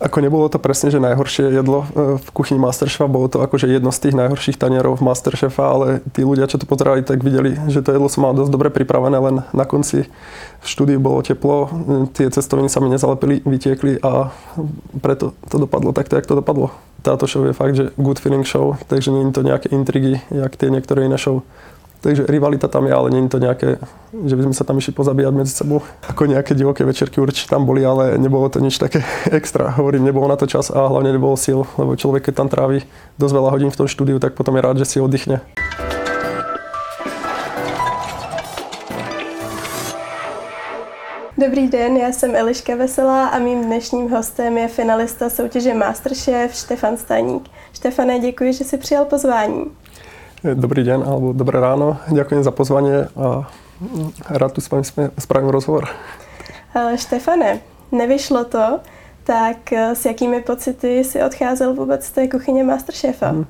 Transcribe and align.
Ako 0.00 0.24
nebolo 0.24 0.48
to 0.48 0.56
presne, 0.56 0.88
že 0.88 0.96
najhoršie 0.96 1.60
jedlo 1.60 1.84
e, 1.84 2.16
v 2.16 2.28
kuchyni 2.32 2.56
Masterchefa, 2.56 3.04
bolo 3.04 3.28
to 3.28 3.44
akože 3.44 3.68
jedno 3.68 3.92
z 3.92 4.08
tých 4.08 4.16
najhorších 4.16 4.56
tanierov 4.56 5.04
Masterchefa, 5.04 5.60
ale 5.60 5.86
tí 6.16 6.24
ľudia, 6.24 6.48
čo 6.48 6.56
to 6.56 6.64
pozerali, 6.64 7.04
tak 7.04 7.20
videli, 7.20 7.60
že 7.68 7.84
to 7.84 7.92
jedlo 7.92 8.08
som 8.08 8.24
mal 8.24 8.32
dosť 8.32 8.48
dobre 8.48 8.72
pripravené, 8.72 9.20
len 9.20 9.36
na 9.52 9.64
konci 9.68 10.08
v 10.60 10.66
štúdiu 10.66 10.96
bolo 11.04 11.20
teplo, 11.20 11.68
e, 11.68 11.68
tie 12.16 12.32
cestoviny 12.32 12.72
sa 12.72 12.80
mi 12.80 12.88
nezalepili, 12.88 13.44
vytiekli 13.44 14.00
a 14.00 14.32
preto 15.04 15.36
to 15.52 15.68
dopadlo 15.68 15.92
takto, 15.92 16.16
jak 16.16 16.24
to 16.24 16.32
dopadlo. 16.32 16.72
Táto 17.04 17.28
show 17.28 17.44
je 17.44 17.52
fakt, 17.52 17.76
že 17.76 17.92
good 18.00 18.16
feeling 18.16 18.48
show, 18.48 18.80
takže 18.88 19.12
je 19.12 19.32
to 19.36 19.44
nejaké 19.44 19.68
intrigy, 19.68 20.16
jak 20.32 20.56
tie 20.56 20.72
niektoré 20.72 21.12
iné 21.12 21.20
show. 21.20 21.44
Takže 22.00 22.24
rivalita 22.26 22.68
tam 22.68 22.88
je, 22.88 22.92
ale 22.92 23.12
není 23.12 23.28
to 23.28 23.36
nejaké, 23.36 23.76
že 24.24 24.36
by 24.36 24.42
sme 24.48 24.54
sa 24.56 24.64
tam 24.64 24.80
išli 24.80 24.96
pozabíjať 24.96 25.34
medzi 25.36 25.52
sebou. 25.52 25.84
Ako 26.08 26.32
nejaké 26.32 26.56
divoké 26.56 26.80
večerky 26.88 27.20
určite 27.20 27.52
tam 27.52 27.68
boli, 27.68 27.84
ale 27.84 28.16
nebolo 28.16 28.48
to 28.48 28.56
nič 28.56 28.80
také 28.80 29.04
extra. 29.38 29.68
Hovorím, 29.76 30.08
nebolo 30.08 30.24
na 30.24 30.40
to 30.40 30.48
čas 30.48 30.72
a 30.72 30.88
hlavne 30.88 31.12
nebolo 31.12 31.36
síl, 31.36 31.68
lebo 31.76 31.92
človek, 31.96 32.32
keď 32.32 32.34
tam 32.34 32.48
tráví 32.48 32.88
dosť 33.20 33.34
veľa 33.36 33.50
hodín 33.52 33.70
v 33.70 33.78
tom 33.84 33.88
štúdiu, 33.88 34.16
tak 34.16 34.32
potom 34.32 34.56
je 34.56 34.64
rád, 34.64 34.76
že 34.80 34.88
si 34.88 34.96
oddychne. 34.96 35.44
Dobrý 41.40 41.68
den, 41.68 41.96
já 41.96 42.12
jsem 42.12 42.36
Eliška 42.36 42.74
Veselá 42.76 43.28
a 43.28 43.38
mým 43.38 43.64
dnešním 43.64 44.10
hostem 44.10 44.58
je 44.58 44.68
finalista 44.68 45.30
soutěže 45.30 45.74
Masterchef 45.74 46.54
Štefan 46.54 46.96
Staník. 46.96 47.48
Štefane, 47.72 48.18
děkuji, 48.18 48.52
že 48.52 48.64
jsi 48.64 48.78
přijal 48.78 49.04
pozvání. 49.04 49.64
Dobrý 50.40 50.88
deň 50.88 51.04
alebo 51.04 51.36
dobré 51.36 51.60
ráno. 51.60 52.00
Ďakujem 52.08 52.40
za 52.40 52.48
pozvanie 52.48 53.12
a 53.12 53.44
rád 54.24 54.56
tu 54.56 54.64
s 54.64 54.72
vami 54.72 54.88
spravím 55.20 55.52
rozhovor. 55.52 55.92
Eh, 56.72 56.96
Štefane, 56.96 57.60
nevyšlo 57.92 58.48
to, 58.48 58.80
tak 59.28 59.68
eh, 59.68 59.92
s 59.92 60.08
jakými 60.08 60.40
pocity 60.40 61.04
si 61.04 61.22
odcházel 61.22 61.74
vůbec 61.74 62.00
z 62.06 62.10
té 62.10 62.28
kuchyně 62.28 62.64
Masterchefa? 62.64 63.28
Hmm. 63.28 63.46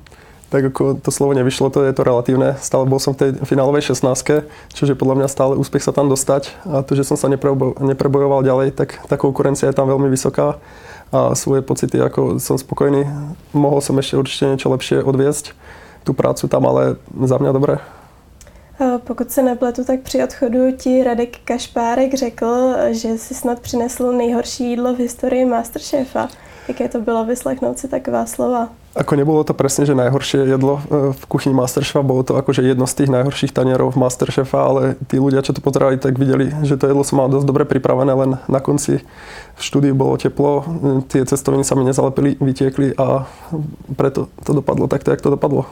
Tak 0.51 0.75
ako 0.75 0.99
to 0.99 1.15
slovo 1.15 1.31
nevyšlo, 1.31 1.71
to 1.71 1.87
je 1.87 1.95
to 1.95 2.03
relatívne. 2.03 2.59
Stále 2.59 2.83
bol 2.83 2.99
som 2.99 3.15
v 3.15 3.23
tej 3.23 3.29
finálovej 3.47 3.95
16, 3.95 4.51
čiže 4.75 4.99
podľa 4.99 5.23
mňa 5.23 5.27
stále 5.31 5.55
úspech 5.55 5.79
sa 5.79 5.95
tam 5.95 6.11
dostať. 6.11 6.51
A 6.67 6.83
to, 6.83 6.91
že 6.99 7.07
som 7.07 7.15
sa 7.15 7.31
neprebojoval 7.79 8.43
ďalej, 8.43 8.75
tak 8.75 8.99
tá 9.07 9.15
konkurencia 9.15 9.71
je 9.71 9.79
tam 9.79 9.87
veľmi 9.87 10.11
vysoká. 10.11 10.59
A 11.15 11.39
svoje 11.39 11.63
pocity, 11.63 12.03
ako 12.03 12.43
som 12.43 12.59
spokojný, 12.59 13.07
mohol 13.55 13.79
som 13.79 13.95
ešte 13.95 14.19
určite 14.19 14.43
niečo 14.51 14.67
lepšie 14.67 14.99
odviesť 14.99 15.55
tu 16.03 16.13
prácu 16.13 16.47
tam, 16.47 16.65
ale 16.65 16.95
za 17.23 17.37
mě 17.37 17.53
dobré. 17.53 17.77
Pokud 19.03 19.31
se 19.31 19.43
nepletu, 19.43 19.83
tak 19.83 19.99
při 19.99 20.23
odchodu 20.23 20.71
ti 20.77 21.03
Radek 21.03 21.37
Kašpárek 21.45 22.13
řekl, 22.13 22.73
že 22.91 23.17
si 23.17 23.33
snad 23.33 23.59
přinesl 23.59 24.11
nejhorší 24.11 24.69
jídlo 24.69 24.93
v 24.93 24.97
historii 24.97 25.45
Masterchefa. 25.45 26.27
Jaké 26.67 26.89
to 26.89 27.01
bylo 27.01 27.25
vyslechnout 27.25 27.79
si 27.79 27.87
taková 27.87 28.25
slova? 28.25 28.69
Ako 28.91 29.15
nebolo 29.15 29.39
to 29.47 29.55
presne, 29.55 29.87
že 29.87 29.95
najhoršie 29.95 30.51
jedlo 30.51 30.83
e, 30.83 31.15
v 31.15 31.23
kuchyni 31.31 31.55
Masterchefa, 31.55 32.03
bolo 32.03 32.27
to 32.27 32.35
akože 32.35 32.59
jedno 32.59 32.83
z 32.83 32.93
tých 32.99 33.09
najhorších 33.09 33.55
tanierov 33.55 33.95
Masterchefa, 33.95 34.59
ale 34.59 34.99
tí 35.07 35.15
ľudia, 35.15 35.39
čo 35.39 35.55
to 35.55 35.63
pozerali, 35.63 35.95
tak 35.95 36.19
videli, 36.19 36.51
že 36.67 36.75
to 36.75 36.91
jedlo 36.91 36.99
som 37.07 37.23
mal 37.23 37.31
dosť 37.31 37.47
dobre 37.47 37.63
pripravené, 37.63 38.11
len 38.11 38.31
na 38.51 38.59
konci 38.59 38.99
v 39.55 39.61
štúdiu 39.63 39.95
bolo 39.95 40.19
teplo, 40.19 40.67
tie 41.07 41.23
cestoviny 41.23 41.63
sa 41.63 41.79
mi 41.79 41.87
nezalepili, 41.87 42.35
vytiekli 42.35 42.99
a 42.99 43.23
preto 43.95 44.27
to 44.43 44.51
dopadlo 44.59 44.91
takto, 44.91 45.15
jak 45.15 45.23
to 45.23 45.39
dopadlo. 45.39 45.71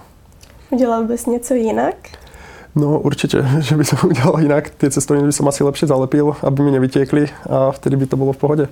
Udělal 0.72 1.04
bys 1.04 1.26
něco 1.26 1.54
jinak? 1.54 1.96
No 2.76 3.00
určitě, 3.00 3.38
že 3.60 3.76
by 3.78 3.86
som 3.86 4.10
udělal 4.10 4.40
jinak. 4.40 4.70
Ty 4.70 4.92
cestoviny 4.92 5.26
by 5.26 5.34
som 5.34 5.48
asi 5.48 5.64
lepšie 5.64 5.88
zalepil, 5.88 6.36
aby 6.44 6.64
mi 6.64 6.72
nevytiekli 6.72 7.28
a 7.50 7.72
vtedy 7.72 7.96
by 7.96 8.06
to 8.06 8.18
bylo 8.18 8.34
v 8.34 8.38
pohodě. 8.38 8.68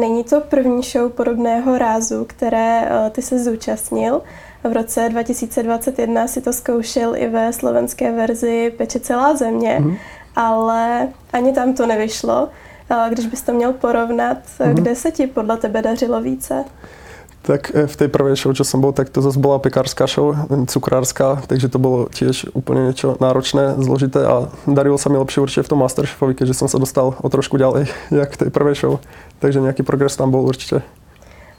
Není 0.00 0.24
to 0.24 0.40
první 0.40 0.82
show 0.82 1.12
podobného 1.12 1.78
rázu, 1.78 2.24
které 2.24 2.88
ty 3.10 3.22
se 3.22 3.44
zúčastnil. 3.44 4.22
V 4.64 4.72
roce 4.72 5.08
2021 5.08 6.28
si 6.28 6.40
to 6.40 6.52
zkoušel 6.52 7.16
i 7.16 7.28
ve 7.28 7.52
slovenské 7.52 8.12
verzi 8.12 8.72
Peče 8.76 9.00
celá 9.00 9.36
země, 9.36 9.78
mm-hmm. 9.80 9.96
ale 10.36 11.08
ani 11.32 11.52
tam 11.52 11.74
to 11.74 11.86
nevyšlo. 11.86 12.48
Když 13.08 13.26
bys 13.26 13.42
to 13.42 13.52
měl 13.52 13.72
porovnat, 13.72 14.38
mm-hmm. 14.58 14.74
kde 14.74 14.94
se 14.94 15.10
ti 15.10 15.26
podle 15.26 15.56
tebe 15.56 15.82
dařilo 15.82 16.20
více? 16.20 16.64
Tak 17.44 17.76
e, 17.76 17.84
v 17.84 17.94
tej 17.94 18.08
prvej 18.08 18.40
show, 18.40 18.56
čo 18.56 18.64
som 18.64 18.80
bol, 18.80 18.96
tak 18.96 19.12
to 19.12 19.20
zase 19.20 19.36
bola 19.36 19.60
pekárska 19.60 20.08
show, 20.08 20.32
cukrárska, 20.64 21.44
takže 21.44 21.68
to 21.68 21.76
bolo 21.76 22.08
tiež 22.08 22.48
úplne 22.56 22.88
niečo 22.88 23.20
náročné, 23.20 23.76
zložité 23.76 24.24
a 24.24 24.48
darilo 24.64 24.96
sa 24.96 25.12
mi 25.12 25.20
lepšie 25.20 25.44
určite 25.44 25.68
v 25.68 25.70
tom 25.76 25.84
Masterchefovi, 25.84 26.32
keďže 26.32 26.64
som 26.64 26.68
sa 26.72 26.80
dostal 26.80 27.12
o 27.20 27.28
trošku 27.28 27.60
ďalej, 27.60 27.92
jak 28.24 28.32
v 28.32 28.40
tej 28.48 28.50
prvej 28.50 28.76
show. 28.80 28.94
Takže 29.44 29.60
nejaký 29.60 29.84
progres 29.84 30.16
tam 30.16 30.32
bol 30.32 30.48
určite. 30.48 30.80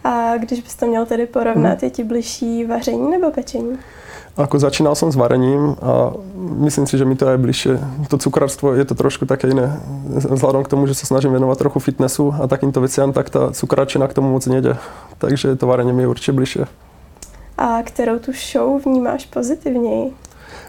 A 0.05 0.37
když 0.37 0.61
bys 0.61 0.75
to 0.75 0.85
měl 0.85 1.05
tedy 1.05 1.25
porovnat, 1.25 1.81
hmm. 1.81 1.85
je 1.85 1.89
ti 1.89 2.03
bližší 2.03 2.65
vaření 2.65 3.11
nebo 3.11 3.31
pečení? 3.31 3.77
Ako 4.35 4.59
začínal 4.59 4.99
som 4.99 5.07
s 5.07 5.15
varením 5.15 5.79
a 5.79 6.11
myslím 6.59 6.83
si, 6.83 6.99
že 6.99 7.07
mi 7.07 7.15
to 7.15 7.23
je 7.23 7.39
bližšie. 7.39 7.79
To 8.11 8.19
cukrárstvo 8.19 8.75
je 8.75 8.83
to 8.83 8.91
trošku 8.91 9.23
také 9.23 9.47
iné. 9.47 9.79
Vzhľadom 10.11 10.67
k 10.67 10.71
tomu, 10.75 10.91
že 10.91 10.99
sa 10.99 11.07
snažím 11.07 11.31
venovať 11.31 11.55
trochu 11.55 11.79
fitnessu 11.79 12.35
a 12.35 12.43
takýmto 12.43 12.83
veciam, 12.83 13.15
tak 13.15 13.31
ta 13.31 13.55
cukráčina 13.55 14.11
k 14.11 14.15
tomu 14.19 14.35
moc 14.35 14.43
nejde. 14.43 14.75
Takže 15.23 15.55
to 15.55 15.63
varenie 15.67 15.95
mi 15.95 16.03
je 16.03 16.11
určite 16.11 16.35
bližšie. 16.35 16.67
A 17.57 17.83
kterou 17.83 18.19
tu 18.19 18.35
show 18.35 18.75
vnímáš 18.85 19.25
pozitivněji? 19.25 20.11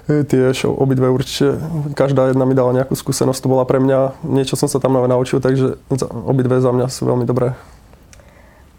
E, 0.06 0.24
tie 0.24 0.54
show 0.54 0.70
obidve 0.78 1.10
určite, 1.10 1.58
každá 1.94 2.30
jedna 2.30 2.46
mi 2.46 2.54
dala 2.54 2.70
nejakú 2.70 2.94
skúsenosť, 2.94 3.42
to 3.42 3.50
bola 3.50 3.66
pre 3.66 3.82
mňa, 3.82 4.22
niečo 4.22 4.54
som 4.54 4.70
sa 4.70 4.78
tam 4.78 4.94
nové 4.94 5.10
naučil, 5.10 5.42
takže 5.42 5.74
obidve 6.14 6.62
za 6.62 6.70
mňa 6.70 6.86
sú 6.86 7.10
veľmi 7.10 7.26
dobré. 7.26 7.58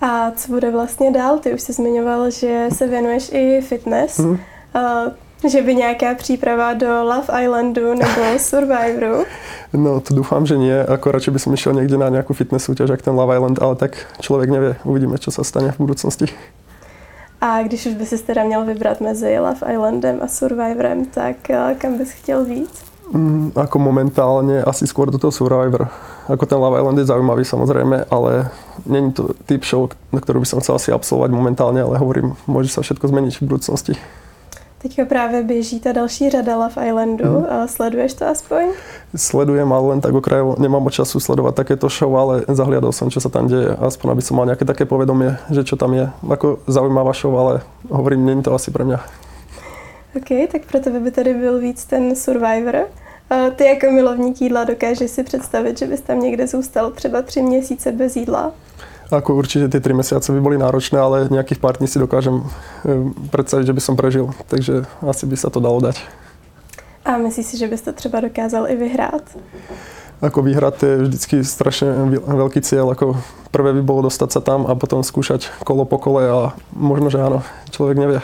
A 0.01 0.31
co 0.31 0.51
bude 0.51 0.71
vlastně 0.71 1.11
dál? 1.11 1.39
Ty 1.39 1.53
už 1.53 1.61
jsi 1.61 1.73
zmiňoval, 1.73 2.31
že 2.31 2.69
se 2.73 2.87
věnuješ 2.87 3.29
i 3.33 3.61
fitness. 3.61 4.17
Mm. 4.17 4.37
Uh, 4.75 5.13
že 5.49 5.61
by 5.61 5.75
nějaká 5.75 6.15
příprava 6.15 6.73
do 6.73 7.03
Love 7.03 7.43
Islandu 7.43 7.93
nebo 7.93 8.21
Survivoru? 8.37 9.25
No 9.73 9.99
to 9.99 10.13
doufám, 10.13 10.45
že 10.45 10.57
nie. 10.57 10.73
Ako 10.73 11.11
radšej 11.11 11.31
by 11.33 11.39
som 11.39 11.53
išiel 11.53 11.73
niekde 11.75 11.99
na 11.99 12.09
nejakú 12.09 12.33
fitness 12.33 12.63
súťaž, 12.65 12.89
jak 12.89 13.03
ten 13.03 13.13
Love 13.13 13.35
Island, 13.35 13.61
ale 13.61 13.75
tak 13.75 13.99
člověk 14.23 14.49
nevie. 14.49 14.75
Uvidíme, 14.87 15.17
čo 15.19 15.31
sa 15.31 15.43
stane 15.43 15.71
v 15.71 15.77
budúcnosti. 15.77 16.31
A 17.41 17.63
když 17.63 17.85
už 17.85 17.93
by 17.93 18.05
si 18.05 18.17
teda 18.17 18.43
měl 18.43 18.65
vybrat 18.65 19.01
mezi 19.01 19.39
Love 19.39 19.73
Islandem 19.73 20.19
a 20.21 20.27
Survivorem, 20.27 21.05
tak 21.05 21.49
eh, 21.49 21.75
kam 21.77 21.97
bys 21.97 22.11
chtěl 22.11 22.45
víc? 22.45 22.83
Mm, 23.13 23.55
ako 23.55 23.79
momentálne 23.79 24.59
asi 24.67 24.83
skôr 24.83 25.07
do 25.07 25.15
toho 25.15 25.31
Survivor. 25.31 25.87
Ako 26.27 26.43
ten 26.43 26.59
Love 26.59 26.75
Island 26.79 26.99
je 26.99 27.07
zaujímavý 27.07 27.45
samozrejme, 27.45 28.11
ale 28.11 28.51
není 28.83 29.15
to 29.15 29.31
typ 29.45 29.63
show, 29.63 29.87
na 30.11 30.19
ktorú 30.19 30.43
by 30.43 30.47
som 30.47 30.59
chcel 30.59 30.75
asi 30.75 30.91
absolvovať 30.91 31.31
momentálne, 31.31 31.79
ale 31.79 31.95
hovorím, 31.95 32.35
môže 32.51 32.67
sa 32.67 32.83
všetko 32.83 33.07
zmeniť 33.07 33.39
v 33.39 33.45
budúcnosti. 33.47 33.93
Teďka 34.81 35.05
právě 35.05 35.43
běží 35.43 35.79
ta 35.79 35.91
další 35.91 36.29
řada 36.29 36.57
Love 36.57 36.87
Islandu. 36.87 37.39
Mm. 37.39 37.67
Sleduješ 37.67 38.13
to 38.13 38.27
aspoň? 38.27 38.61
Sledujem, 39.15 39.73
ale 39.73 39.87
len 39.87 40.01
tak 40.01 40.13
okrajovo. 40.13 40.55
Nemám 40.59 40.85
o 40.85 40.89
času 40.89 41.19
sledovať 41.19 41.55
takéto 41.55 41.89
show, 41.89 42.13
ale 42.17 42.45
zahliadol 42.45 42.93
som, 42.93 43.09
čo 43.09 43.17
sa 43.17 43.29
tam 43.33 43.49
deje. 43.49 43.73
Aspoň, 43.73 44.07
aby 44.13 44.21
som 44.21 44.37
mal 44.37 44.45
nejaké 44.45 44.69
také 44.69 44.85
povedomie, 44.85 45.33
že 45.49 45.65
čo 45.65 45.81
tam 45.81 45.97
je. 45.97 46.05
Ako 46.29 46.61
zaujímavá 46.69 47.09
show, 47.17 47.33
ale 47.33 47.65
hovorím, 47.89 48.25
není 48.25 48.43
to 48.45 48.53
asi 48.53 48.69
pre 48.69 48.85
mňa. 48.85 48.99
OK, 50.17 50.29
tak 50.51 50.69
pro 50.69 50.79
tebe 50.79 50.99
by 50.99 51.11
tady 51.11 51.33
byl 51.33 51.59
víc 51.59 51.85
ten 51.85 52.15
Survivor. 52.15 52.85
Ty 53.55 53.63
jako 53.65 53.91
milovník 53.91 54.41
jídla 54.41 54.63
dokážeš 54.63 55.11
si 55.11 55.23
představit, 55.23 55.77
že 55.77 55.87
bys 55.87 56.01
tam 56.01 56.19
někde 56.19 56.47
zůstal 56.47 56.91
třeba 56.91 57.21
tři 57.21 57.41
měsíce 57.41 57.91
bez 57.91 58.15
jídla? 58.15 58.51
Ako 59.07 59.39
určite 59.39 59.71
tie 59.71 59.79
3 59.79 59.93
mesiace 60.03 60.27
by 60.35 60.39
boli 60.43 60.57
náročné, 60.59 60.99
ale 60.99 61.31
nejakých 61.31 61.63
pár 61.63 61.79
dní 61.79 61.87
si 61.87 61.99
dokážem 61.99 62.43
eh, 62.43 63.07
predstaviť, 63.31 63.65
že 63.71 63.75
by 63.75 63.81
som 63.81 63.95
prežil. 63.95 64.35
Takže 64.51 64.83
asi 65.03 65.23
by 65.23 65.35
sa 65.39 65.47
to 65.47 65.63
dalo 65.63 65.79
dať. 65.79 65.99
A 67.07 67.17
myslíš 67.17 67.45
si, 67.45 67.55
že 67.57 67.67
bys 67.67 67.81
to 67.81 67.93
třeba 67.93 68.19
dokázal 68.19 68.67
i 68.67 68.75
vyhrát? 68.75 69.23
Ako 70.21 70.41
vyhrať 70.41 70.83
je 70.83 70.93
vždycky 70.97 71.35
strašne 71.45 71.93
veľký 72.19 72.59
cieľ. 72.65 72.91
Ako 72.91 73.15
prvé 73.53 73.71
by 73.79 73.81
bolo 73.85 74.09
dostať 74.09 74.29
sa 74.33 74.41
tam 74.41 74.65
a 74.67 74.75
potom 74.75 75.05
skúšať 75.05 75.47
kolo 75.63 75.85
po 75.85 76.01
kole 76.01 76.25
a 76.25 76.51
možno, 76.73 77.07
že 77.13 77.21
áno, 77.21 77.45
človek 77.71 77.97
nevie. 77.97 78.21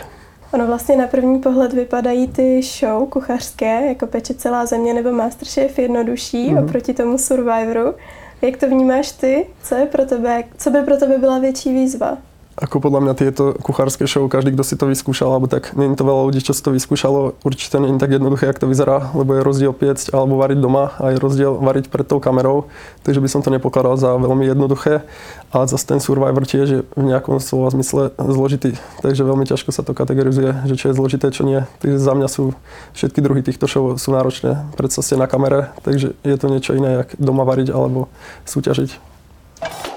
Ono 0.54 0.68
vlastně 0.68 0.98
na 0.98 1.08
první 1.08 1.40
pohled 1.40 1.74
vypadají 1.74 2.28
ty 2.28 2.62
show 2.62 3.10
kuchařské, 3.10 3.88
jako 3.88 4.08
Peče 4.08 4.34
celá 4.34 4.66
země 4.66 4.94
nebo 4.94 5.12
Masterchef 5.12 5.80
jednodušší 5.80 6.50
mm-hmm. 6.50 6.64
oproti 6.64 6.94
tomu 6.94 7.18
Survivoru. 7.18 7.94
Jak 8.44 8.58
to 8.58 8.68
vnímáš 8.68 9.12
ty? 9.12 9.48
Co, 9.64 9.76
je 9.76 9.86
pro 9.86 10.06
tebe, 10.06 10.44
co 10.58 10.72
by 10.72 10.82
pro 10.82 10.98
tebe 10.98 11.18
byla 11.18 11.40
větší 11.40 11.74
výzva? 11.74 12.18
Ako 12.54 12.78
podľa 12.78 13.02
mňa 13.02 13.14
tieto 13.18 13.58
kuchárske 13.66 14.06
show, 14.06 14.22
každý, 14.30 14.54
kto 14.54 14.62
si 14.62 14.78
to 14.78 14.86
vyskúšal, 14.86 15.34
alebo 15.34 15.50
tak 15.50 15.74
je 15.74 15.98
to 15.98 16.06
veľa 16.06 16.22
ľudí, 16.30 16.38
čo 16.46 16.54
si 16.54 16.62
to 16.62 16.70
vyskúšalo, 16.70 17.34
určite 17.42 17.82
je 17.82 17.98
tak 17.98 18.14
jednoduché, 18.14 18.46
jak 18.46 18.62
to 18.62 18.70
vyzerá, 18.70 19.10
lebo 19.18 19.34
je 19.34 19.42
rozdiel 19.42 19.74
piecť 19.74 20.14
alebo 20.14 20.38
variť 20.38 20.62
doma 20.62 20.94
a 21.02 21.10
je 21.10 21.18
rozdiel 21.18 21.58
variť 21.58 21.90
pred 21.90 22.06
tou 22.06 22.22
kamerou, 22.22 22.70
takže 23.02 23.26
by 23.26 23.30
som 23.30 23.42
to 23.42 23.50
nepokladal 23.50 23.98
za 23.98 24.14
veľmi 24.22 24.46
jednoduché. 24.46 25.02
A 25.50 25.66
zase 25.66 25.86
ten 25.86 25.98
Survivor 25.98 26.46
tiež 26.46 26.68
je 26.70 26.80
v 26.94 27.04
nejakom 27.10 27.42
slova 27.42 27.74
zmysle 27.74 28.14
zložitý, 28.22 28.78
takže 29.02 29.26
veľmi 29.26 29.50
ťažko 29.50 29.74
sa 29.74 29.82
to 29.82 29.98
kategorizuje, 29.98 30.54
že 30.70 30.78
čo 30.78 30.94
je 30.94 30.98
zložité, 30.98 31.34
čo 31.34 31.50
nie. 31.50 31.66
Takže 31.82 31.98
za 31.98 32.14
mňa 32.14 32.28
sú 32.30 32.54
všetky 32.94 33.18
druhy 33.18 33.42
týchto 33.42 33.66
show 33.66 33.98
sú 33.98 34.14
náročné. 34.14 34.62
Predsa 34.78 35.02
ste 35.02 35.18
na 35.18 35.26
kamere, 35.26 35.74
takže 35.82 36.14
je 36.22 36.38
to 36.38 36.48
niečo 36.54 36.78
iné, 36.78 37.02
jak 37.02 37.18
doma 37.18 37.50
variť 37.50 37.74
alebo 37.74 38.14
súťažiť. 38.46 39.93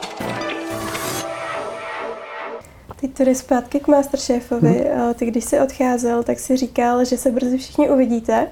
Teď 3.01 3.13
tedy 3.13 3.35
zpátky 3.35 3.81
k 3.81 3.89
Masterchefovi. 3.89 4.87
Hmm. 4.95 5.15
Ty, 5.15 5.27
když 5.27 5.45
jsi 5.45 5.61
odcházel, 5.61 6.23
tak 6.23 6.39
si 6.39 6.57
říkal, 6.57 7.05
že 7.05 7.17
se 7.17 7.31
brzy 7.31 7.59
všichni 7.59 7.91
uvidíte. 7.91 8.47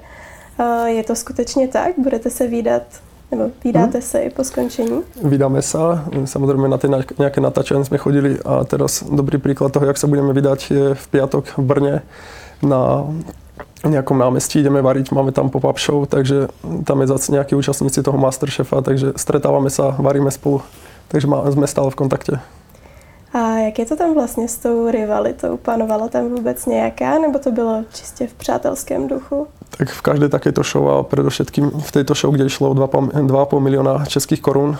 Je 0.85 1.03
to 1.03 1.15
skutečně 1.15 1.67
tak? 1.67 1.91
Budete 1.97 2.29
se 2.29 2.47
výdat 2.47 2.83
nebo 3.31 3.51
vydáte 3.63 3.97
hmm. 3.97 4.01
se 4.01 4.19
i 4.19 4.29
po 4.29 4.43
skončení? 4.43 5.01
Vydáme 5.23 5.61
se. 5.61 5.77
Samozřejmě 6.25 6.67
na 6.67 6.77
ty 6.77 6.87
nějaké 7.17 7.41
natáčení 7.41 7.85
jsme 7.85 7.97
chodili 7.97 8.39
a 8.45 8.63
teraz 8.63 9.03
dobrý 9.03 9.37
příklad 9.37 9.71
toho, 9.71 9.85
jak 9.85 9.97
se 9.97 10.07
budeme 10.07 10.33
vydat, 10.33 10.59
je 10.71 10.95
v 10.95 11.07
pátek 11.07 11.45
v 11.57 11.59
Brně 11.59 12.01
na 12.63 13.05
nějakom 13.87 14.17
náměstí, 14.17 14.63
jdeme 14.63 14.81
variť, 14.81 15.11
máme 15.11 15.31
tam 15.31 15.49
pop-up 15.49 15.79
show, 15.79 16.05
takže 16.05 16.35
tam 16.83 17.01
je 17.01 17.07
zase 17.07 17.31
nějaký 17.31 17.55
účastníci 17.55 18.03
toho 18.03 18.17
Masterchefa, 18.17 18.81
takže 18.81 19.13
stretáváme 19.15 19.69
se, 19.69 19.83
varíme 19.97 20.31
spolu, 20.31 20.61
takže 21.07 21.27
má, 21.27 21.51
jsme 21.51 21.67
stále 21.67 21.91
v 21.91 21.95
kontakte. 21.95 22.39
A 23.35 23.57
jak 23.57 23.79
je 23.79 23.85
to 23.85 23.95
tam 23.95 24.13
vlastně 24.13 24.47
s 24.47 24.57
tou 24.57 24.91
rivalitou? 24.91 25.57
Panovala 25.57 26.07
tam 26.07 26.29
vůbec 26.29 26.65
nějaká, 26.65 27.19
nebo 27.19 27.39
to 27.39 27.51
bylo 27.51 27.83
čistě 27.93 28.27
v 28.27 28.33
přátelském 28.33 29.07
duchu? 29.07 29.47
Tak 29.77 29.89
v 29.89 30.01
každé 30.01 30.29
takéto 30.29 30.63
show 30.63 30.89
a 30.89 31.03
především 31.03 31.71
v 31.79 31.91
této 31.91 32.13
show, 32.13 32.33
kde 32.33 32.49
šlo 32.49 32.69
o 32.69 32.73
2,5 32.73 33.59
miliona 33.59 34.05
českých 34.05 34.41
korun, 34.41 34.77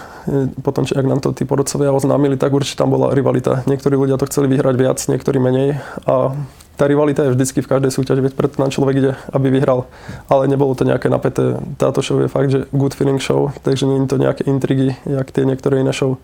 potom, 0.62 0.86
jak 0.96 1.06
nám 1.06 1.19
to 1.19 1.31
ty 1.31 1.46
porodcovia 1.46 1.92
oznámili, 1.92 2.38
tak 2.38 2.54
určitě 2.54 2.78
tam 2.78 2.90
byla 2.90 3.13
rivalita. 3.13 3.63
Někteří 3.68 3.96
lidé 3.96 4.18
to 4.18 4.25
chceli 4.25 4.48
vyhrát 4.48 4.75
víc, 4.75 5.08
někteří 5.08 5.40
menej 5.40 5.78
a 6.08 6.38
ta 6.75 6.88
rivalita 6.88 7.24
je 7.24 7.30
vždycky 7.30 7.62
v 7.62 7.68
každé 7.68 7.92
soutěži, 7.92 8.22
veď 8.22 8.34
preto 8.34 8.62
nám 8.62 8.72
člověk 8.72 9.01
jde, 9.01 9.16
aby 9.34 9.50
vyhral. 9.50 9.84
Ale 10.30 10.48
nebylo 10.48 10.75
to 10.75 10.84
nějaké 10.84 11.10
napäté. 11.10 11.42
Táto 11.78 12.01
show 12.01 12.22
je 12.22 12.28
fakt, 12.28 12.51
že 12.51 12.66
good 12.72 12.96
feeling 12.96 13.22
show, 13.22 13.51
takže 13.62 13.86
není 13.86 14.08
to 14.08 14.18
nějaké 14.18 14.44
intrigy, 14.44 14.96
jak 15.06 15.31
ty 15.31 15.46
některé 15.46 15.78
jiné 15.78 15.92
show. 15.94 16.18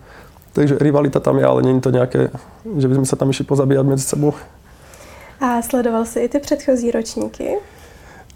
Takže 0.52 0.78
rivalita 0.78 1.20
tam 1.20 1.38
je, 1.38 1.44
ale 1.44 1.62
není 1.62 1.80
to 1.80 1.90
nějaké, 1.90 2.30
že 2.76 2.88
bychom 2.88 3.06
se 3.06 3.16
tam 3.16 3.30
išli 3.30 3.44
pozabíjat 3.44 3.86
mezi 3.86 4.04
sebou. 4.04 4.34
A 5.40 5.62
sledoval 5.62 6.04
jsi 6.04 6.20
i 6.20 6.28
ty 6.28 6.38
předchozí 6.38 6.90
ročníky? 6.90 7.56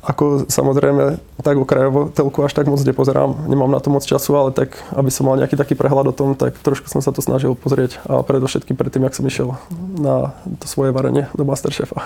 Ako 0.02 0.46
samozřejmě 0.48 1.18
tak 1.42 1.58
okrajovo 1.58 2.08
telku 2.08 2.44
až 2.44 2.52
tak 2.52 2.66
moc 2.66 2.84
nepozerám, 2.84 3.44
nemám 3.48 3.70
na 3.70 3.80
to 3.80 3.90
moc 3.90 4.04
času, 4.04 4.36
ale 4.36 4.50
tak, 4.50 4.78
aby 4.96 5.10
som 5.10 5.26
mal 5.26 5.36
nějaký 5.36 5.56
taký 5.56 5.74
prehľad 5.74 6.06
o 6.06 6.12
tom, 6.12 6.34
tak 6.34 6.54
trošku 6.62 6.88
jsem 6.88 7.02
se 7.02 7.12
to 7.12 7.22
snažil 7.22 7.54
pozrieť 7.54 7.98
a 8.06 8.22
především 8.22 8.76
předtím, 8.76 9.02
jak 9.02 9.14
jsem 9.14 9.26
išel 9.26 9.56
na 10.00 10.34
to 10.58 10.68
svoje 10.68 10.92
varenie 10.92 11.26
do 11.34 11.44
Masterchefa. 11.44 12.02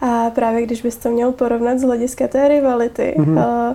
A 0.00 0.30
právě 0.30 0.66
když 0.66 0.82
bys 0.82 0.96
to 0.96 1.10
měl 1.10 1.32
porovnat 1.32 1.78
z 1.78 1.82
hlediska 1.82 2.28
té 2.28 2.48
rivality, 2.48 3.14
mm-hmm. 3.18 3.74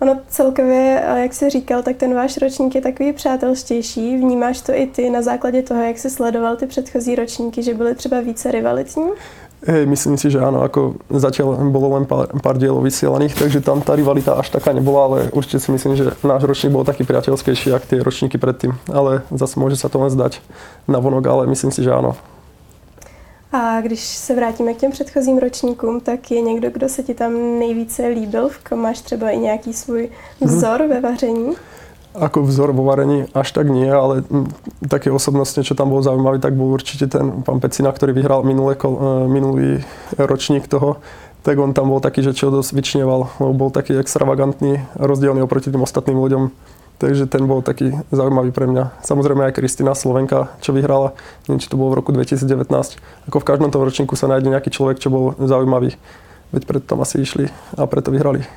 Ono 0.00 0.18
celkově, 0.28 1.02
jak 1.16 1.34
jsi 1.34 1.50
říkal, 1.50 1.82
tak 1.82 1.96
ten 1.96 2.14
váš 2.14 2.36
ročník 2.36 2.74
je 2.74 2.80
takový 2.80 3.12
přátelštější. 3.12 4.16
Vnímáš 4.16 4.60
to 4.60 4.72
i 4.72 4.86
ty 4.86 5.10
na 5.10 5.22
základě 5.22 5.62
toho, 5.62 5.82
jak 5.82 5.98
jsi 5.98 6.10
sledoval 6.10 6.56
ty 6.56 6.66
předchozí 6.66 7.14
ročníky, 7.14 7.62
že 7.62 7.74
byly 7.74 7.94
třeba 7.94 8.20
více 8.20 8.50
rivalitní? 8.50 9.06
Hej, 9.66 9.86
myslím 9.86 10.20
si, 10.20 10.28
že 10.28 10.44
áno, 10.44 10.60
ako 10.60 11.00
zatiaľ 11.08 11.56
bolo 11.72 11.96
len 11.96 12.04
pár, 12.04 12.28
pár 12.44 12.60
dielov 12.60 12.84
vysielaných, 12.84 13.32
takže 13.32 13.64
tam 13.64 13.80
tá 13.80 13.96
rivalita 13.96 14.36
až 14.36 14.52
taká 14.52 14.76
nebola, 14.76 15.08
ale 15.08 15.18
určite 15.32 15.56
si 15.56 15.72
myslím, 15.72 15.96
že 15.96 16.12
náš 16.20 16.44
ročník 16.44 16.68
bol 16.68 16.84
taký 16.84 17.08
priateľskejší, 17.08 17.72
ako 17.72 17.86
tie 17.88 18.04
ročníky 18.04 18.36
predtým. 18.36 18.76
Ale 18.92 19.24
zase 19.32 19.56
môže 19.56 19.80
sa 19.80 19.88
to 19.88 20.04
len 20.04 20.12
zdať 20.12 20.44
na 20.84 21.00
vonok, 21.00 21.24
ale 21.24 21.48
myslím 21.48 21.72
si, 21.72 21.80
že 21.80 21.96
áno. 21.96 22.12
A 23.54 23.80
když 23.80 24.00
se 24.00 24.34
vrátíme 24.34 24.74
k 24.74 24.76
těm 24.76 24.90
předchozím 24.90 25.38
ročníkům, 25.38 26.00
tak 26.00 26.30
je 26.30 26.40
někdo, 26.40 26.70
kdo 26.70 26.88
se 26.88 27.02
ti 27.02 27.14
tam 27.14 27.58
nejvíce 27.58 28.06
líbil? 28.06 28.48
V 28.48 28.58
kom 28.58 28.78
máš 28.78 29.00
třeba 29.00 29.30
i 29.30 29.38
nějaký 29.38 29.72
svůj 29.72 30.08
vzor 30.40 30.82
mm. 30.82 30.88
ve 30.88 31.00
vaření? 31.00 31.54
Ako 32.14 32.42
vzor 32.42 32.70
vo 32.72 32.86
varení 32.86 33.26
až 33.34 33.52
tak 33.52 33.66
nie, 33.66 33.90
ale 33.90 34.22
také 34.86 35.10
osobnostne, 35.10 35.66
čo 35.66 35.74
tam 35.74 35.90
bol 35.90 35.98
zaujímavý, 35.98 36.38
tak 36.38 36.54
bol 36.54 36.70
určite 36.70 37.10
ten 37.10 37.42
pán 37.42 37.58
Pecina, 37.58 37.90
ktorý 37.90 38.14
vyhral 38.14 38.46
minulé, 38.46 38.78
e, 38.78 38.86
minulý 39.26 39.82
ročník 40.14 40.70
toho, 40.70 41.02
tak 41.42 41.58
on 41.58 41.74
tam 41.74 41.90
bol 41.90 41.98
taký, 41.98 42.22
že 42.22 42.38
čo 42.38 42.54
dosť 42.54 42.70
vyčneval, 42.70 43.34
lebo 43.42 43.66
bol 43.66 43.70
taký 43.74 43.98
extravagantný, 43.98 44.86
rozdielný 44.94 45.42
oproti 45.42 45.74
tým 45.74 45.82
ostatným 45.82 46.22
ľuďom. 46.22 46.42
Takže 47.04 47.28
ten 47.28 47.44
bol 47.44 47.60
taký 47.60 47.92
zaujímavý 48.08 48.48
pre 48.48 48.64
mňa. 48.64 49.04
Samozrejme 49.04 49.44
aj 49.44 49.60
Kristina 49.60 49.92
Slovenka, 49.92 50.48
čo 50.64 50.72
vyhrala, 50.72 51.12
neviem, 51.44 51.60
či 51.60 51.68
to 51.68 51.76
bolo 51.76 51.92
v 51.92 52.00
roku 52.00 52.16
2019. 52.16 52.64
Ako 53.28 53.44
v 53.44 53.44
každom 53.44 53.68
tom 53.68 53.84
ročníku 53.84 54.16
sa 54.16 54.24
nájde 54.24 54.48
nejaký 54.48 54.72
človek, 54.72 54.96
čo 55.04 55.12
bol 55.12 55.36
zaujímavý. 55.36 56.00
Veď 56.56 56.64
preto 56.64 56.88
tam 56.88 57.04
asi 57.04 57.20
išli 57.20 57.52
a 57.76 57.84
preto 57.84 58.08
vyhrali. 58.08 58.48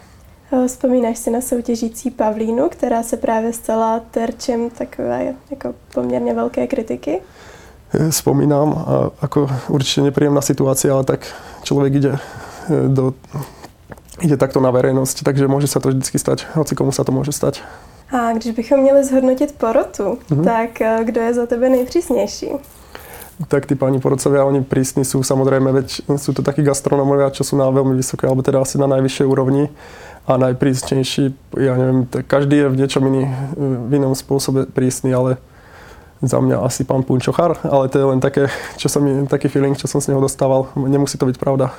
Vzpomínáš 0.47 1.17
si 1.17 1.29
na 1.29 1.41
soutěžící 1.41 2.11
Pavlínu, 2.11 2.69
která 2.69 3.03
se 3.03 3.17
právě 3.17 3.53
stala 3.53 3.99
terčem 3.99 4.69
takové 4.69 5.35
jako 5.51 5.73
poměrně 5.93 6.33
velké 6.33 6.67
kritiky? 6.67 7.21
Vzpomínám, 8.09 8.69
a 8.87 9.11
ako 9.23 9.47
určite 9.71 10.07
nepríjemná 10.07 10.43
situácia, 10.43 10.91
ale 10.91 11.07
tak 11.07 11.23
človek 11.63 11.95
ide 11.95 12.19
do 12.87 13.15
ide 14.19 14.35
takto 14.35 14.59
na 14.59 14.73
verejnosť, 14.73 15.23
takže 15.23 15.47
môže 15.47 15.71
sa 15.71 15.79
to 15.79 15.93
vždycky 15.93 16.17
stať, 16.19 16.51
hoci 16.57 16.73
komu 16.75 16.91
sa 16.91 17.07
to 17.07 17.13
môže 17.13 17.31
stať. 17.31 17.63
A 18.11 18.33
když 18.33 18.51
bychom 18.51 18.79
měli 18.79 19.03
zhodnotit 19.03 19.51
porotu, 19.57 20.03
mm-hmm. 20.03 20.43
tak 20.43 20.81
eh, 20.81 20.99
kdo 21.03 21.21
je 21.21 21.33
za 21.33 21.45
tebe 21.45 21.69
nejpřísnější? 21.69 22.49
tak 23.45 23.69
tí 23.69 23.77
páni 23.77 24.01
porodcovia, 24.01 24.49
oni 24.49 24.65
prísni 24.65 25.05
sú 25.05 25.21
samozrejme, 25.21 25.69
veď 25.69 26.09
sú 26.17 26.33
to 26.33 26.41
takí 26.41 26.65
gastronómovia, 26.65 27.29
čo 27.29 27.45
sú 27.45 27.53
na 27.53 27.69
veľmi 27.69 27.93
vysoké, 27.93 28.25
alebo 28.25 28.41
teda 28.41 28.65
asi 28.65 28.81
na 28.81 28.89
najvyššej 28.89 29.27
úrovni 29.29 29.69
a 30.25 30.41
najprísnejší, 30.41 31.53
ja 31.61 31.77
neviem, 31.77 32.09
každý 32.09 32.65
je 32.65 32.67
v 32.73 32.79
niečom 32.81 33.03
iný, 33.05 33.29
v 33.61 33.91
inom 33.93 34.17
spôsobe 34.17 34.65
prísny, 34.65 35.13
ale 35.13 35.37
za 36.17 36.41
mňa 36.41 36.65
asi 36.65 36.81
pán 36.81 37.05
Punčochar, 37.05 37.61
ale 37.61 37.93
to 37.93 38.01
je 38.01 38.05
len 38.09 38.17
také, 38.17 38.49
čo 38.81 38.89
som, 38.89 39.05
taký 39.29 39.53
feeling, 39.53 39.77
čo 39.77 39.85
som 39.85 40.01
z 40.01 40.09
neho 40.09 40.21
dostával. 40.21 40.73
Nemusí 40.73 41.21
to 41.21 41.29
byť 41.29 41.37
pravda. 41.37 41.69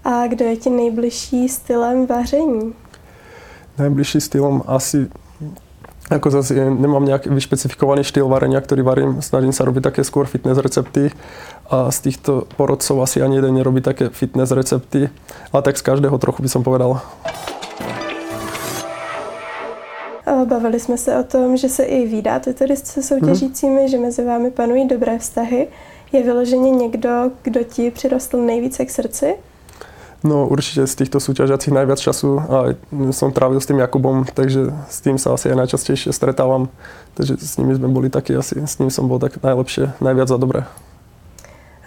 A 0.00 0.26
kdo 0.32 0.48
je 0.48 0.56
ti 0.56 0.70
nejbližší 0.72 1.48
stylem 1.48 2.08
vaření? 2.08 2.72
Nejbližší 3.78 4.20
stylem 4.20 4.64
asi 4.66 5.12
ako 6.10 6.30
zase 6.30 6.54
nemám 6.54 7.04
nějak 7.04 7.26
vyšpecifikovaný 7.26 8.04
štýl 8.04 8.28
varenia, 8.28 8.60
ktorý 8.60 8.82
varím. 8.82 9.22
Snažím 9.22 9.54
sa 9.54 9.62
robiť 9.64 9.82
také 9.82 10.02
skôr 10.02 10.26
fitness 10.26 10.58
recepty 10.58 11.14
a 11.70 11.90
z 11.90 11.98
týchto 12.00 12.50
porodcov 12.58 13.02
asi 13.02 13.22
ani 13.22 13.38
jeden 13.38 13.54
nerobí 13.54 13.80
také 13.80 14.10
fitness 14.10 14.50
recepty. 14.50 15.06
Ale 15.54 15.62
tak 15.62 15.78
z 15.78 15.82
každého 15.82 16.18
trochu 16.18 16.42
by 16.42 16.48
som 16.50 16.62
povedal. 16.66 16.98
Bavili 20.44 20.80
jsme 20.80 20.98
se 20.98 21.18
o 21.18 21.22
tom, 21.22 21.56
že 21.56 21.68
se 21.68 21.82
i 21.84 22.06
vydáte 22.06 22.52
tedy 22.52 22.76
se 22.76 23.02
soutěžícími, 23.02 23.80
hmm. 23.80 23.88
že 23.88 23.98
mezi 23.98 24.24
vámi 24.24 24.50
panují 24.50 24.88
dobré 24.88 25.18
vztahy. 25.18 25.68
Je 26.12 26.22
vyloženě 26.22 26.70
někdo, 26.70 27.30
kdo 27.42 27.64
ti 27.64 27.90
přirostl 27.90 28.38
nejvíce 28.38 28.84
k 28.84 28.90
srdci? 28.90 29.34
No 30.20 30.44
určite 30.52 30.84
z 30.84 30.94
týchto 31.00 31.16
súťažiacich 31.16 31.72
najviac 31.72 31.96
času 31.96 32.36
a 32.44 32.56
som 33.08 33.32
trávil 33.32 33.56
s 33.56 33.64
tým 33.64 33.80
Jakubom, 33.80 34.28
takže 34.28 34.68
s 34.88 35.00
tým 35.00 35.16
sa 35.16 35.32
asi 35.32 35.48
aj 35.48 35.56
najčastejšie 35.64 36.12
stretávam. 36.12 36.68
Takže 37.16 37.40
s 37.40 37.56
nimi 37.56 37.72
sme 37.72 37.88
boli 37.88 38.12
taky 38.12 38.36
asi, 38.36 38.60
s 38.60 38.76
ním 38.76 38.92
som 38.92 39.08
bol 39.08 39.16
tak 39.16 39.40
najlepšie, 39.40 39.96
najviac 40.00 40.28
za 40.28 40.36
dobré. 40.36 40.68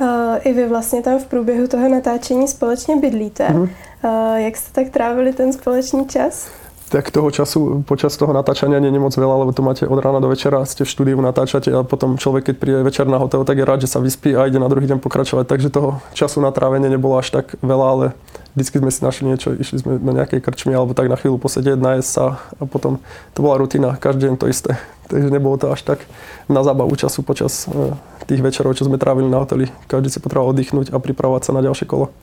Uh, 0.02 0.42
I 0.44 0.54
vy 0.54 0.68
vlastně 0.68 1.02
tam 1.02 1.20
v 1.20 1.26
průběhu 1.26 1.68
toho 1.68 1.90
natáčení 1.90 2.48
společně 2.48 2.96
bydlíte. 2.96 3.48
Mm-hmm. 3.48 3.70
Uh, 4.04 4.36
jak 4.36 4.58
jste 4.58 4.82
tak 4.84 4.94
trávili 4.94 5.34
ten 5.34 5.54
společný 5.54 6.08
čas? 6.08 6.50
Tak 6.94 7.10
toho 7.10 7.34
času 7.34 7.82
počas 7.90 8.14
toho 8.14 8.38
natáčania 8.38 8.78
je 8.78 9.02
moc 9.02 9.18
veľa, 9.18 9.42
lebo 9.42 9.50
to 9.50 9.66
máte 9.66 9.82
od 9.82 9.98
rána 9.98 10.22
do 10.22 10.30
večera, 10.30 10.62
ste 10.62 10.86
v 10.86 10.94
štúdiu, 10.94 11.18
natáčate 11.18 11.74
a 11.74 11.82
potom 11.82 12.22
človek, 12.22 12.54
keď 12.54 12.56
príde 12.62 12.80
večer 12.86 13.10
na 13.10 13.18
hotel, 13.18 13.42
tak 13.42 13.58
je 13.58 13.66
rád, 13.66 13.82
že 13.82 13.90
sa 13.90 13.98
vyspí 13.98 14.38
a 14.38 14.46
ide 14.46 14.62
na 14.62 14.70
druhý 14.70 14.86
deň 14.86 15.02
pokračovať. 15.02 15.50
Takže 15.50 15.74
toho 15.74 16.06
času 16.14 16.38
na 16.38 16.54
trávenie 16.54 16.94
nebolo 16.94 17.18
až 17.18 17.34
tak 17.34 17.58
veľa, 17.66 17.86
ale 17.90 18.06
vždycky 18.54 18.78
sme 18.78 18.94
si 18.94 19.02
našli 19.02 19.26
niečo, 19.26 19.58
išli 19.58 19.82
sme 19.82 19.98
na 19.98 20.22
nejakej 20.22 20.46
krčmy 20.46 20.78
alebo 20.78 20.94
tak 20.94 21.10
na 21.10 21.18
chvíľu 21.18 21.42
posedieť, 21.42 21.82
najesť 21.82 22.10
sa 22.14 22.38
a 22.62 22.64
potom 22.70 23.02
to 23.34 23.42
bola 23.42 23.58
rutina, 23.58 23.98
každý 23.98 24.30
deň 24.30 24.36
to 24.38 24.46
isté. 24.46 24.78
Takže 25.10 25.34
nebolo 25.34 25.58
to 25.58 25.74
až 25.74 25.82
tak 25.82 26.06
na 26.46 26.62
zábavu 26.62 26.94
času 26.94 27.26
počas 27.26 27.66
eh, 27.66 27.98
tých 28.30 28.46
večerov, 28.46 28.78
čo 28.78 28.86
sme 28.86 29.02
trávili 29.02 29.34
na 29.34 29.42
hoteli. 29.42 29.66
Každý 29.90 30.14
si 30.14 30.22
potreboval 30.22 30.54
oddychnúť 30.54 30.94
a 30.94 31.02
pripravovať 31.02 31.42
sa 31.42 31.58
na 31.58 31.66
ďalšie 31.66 31.90
kolo. 31.90 32.14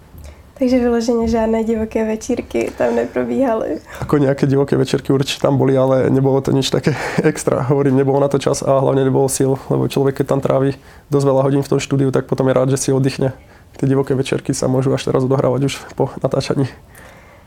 Takže 0.60 0.78
vyloženě 0.78 1.28
žádné 1.28 1.64
divoké 1.64 2.04
večírky 2.04 2.72
tam 2.78 2.96
neprobíhaly. 2.96 3.80
Ako 4.00 4.18
nějaké 4.18 4.46
divoké 4.46 4.76
večírky 4.76 5.12
určitě 5.12 5.40
tam 5.40 5.56
boli, 5.56 5.76
ale 5.76 6.10
nebylo 6.10 6.40
to 6.40 6.52
nič 6.52 6.70
také 6.70 6.94
extra. 7.22 7.62
Hovorím, 7.62 7.96
nebylo 7.96 8.20
na 8.20 8.28
to 8.28 8.38
čas 8.38 8.62
a 8.62 8.78
hlavně 8.78 9.04
nebylo 9.04 9.28
sil, 9.36 9.50
lebo 9.70 9.88
člověk, 9.88 10.16
keď 10.16 10.26
tam 10.26 10.40
tráví 10.40 10.76
dosť 11.10 11.26
veľa 11.26 11.42
hodín 11.42 11.62
v 11.62 11.68
tom 11.68 11.80
štúdiu, 11.80 12.10
tak 12.12 12.28
potom 12.28 12.48
je 12.48 12.54
rád, 12.54 12.68
že 12.70 12.76
si 12.76 12.92
oddychne. 12.92 13.32
Ty 13.80 13.86
divoké 13.88 14.12
večerky 14.12 14.52
sa 14.52 14.68
môžu 14.68 14.92
až 14.92 15.08
teraz 15.08 15.24
odohrávať 15.24 15.64
už 15.64 15.74
po 15.96 16.12
natáčaní. 16.20 16.68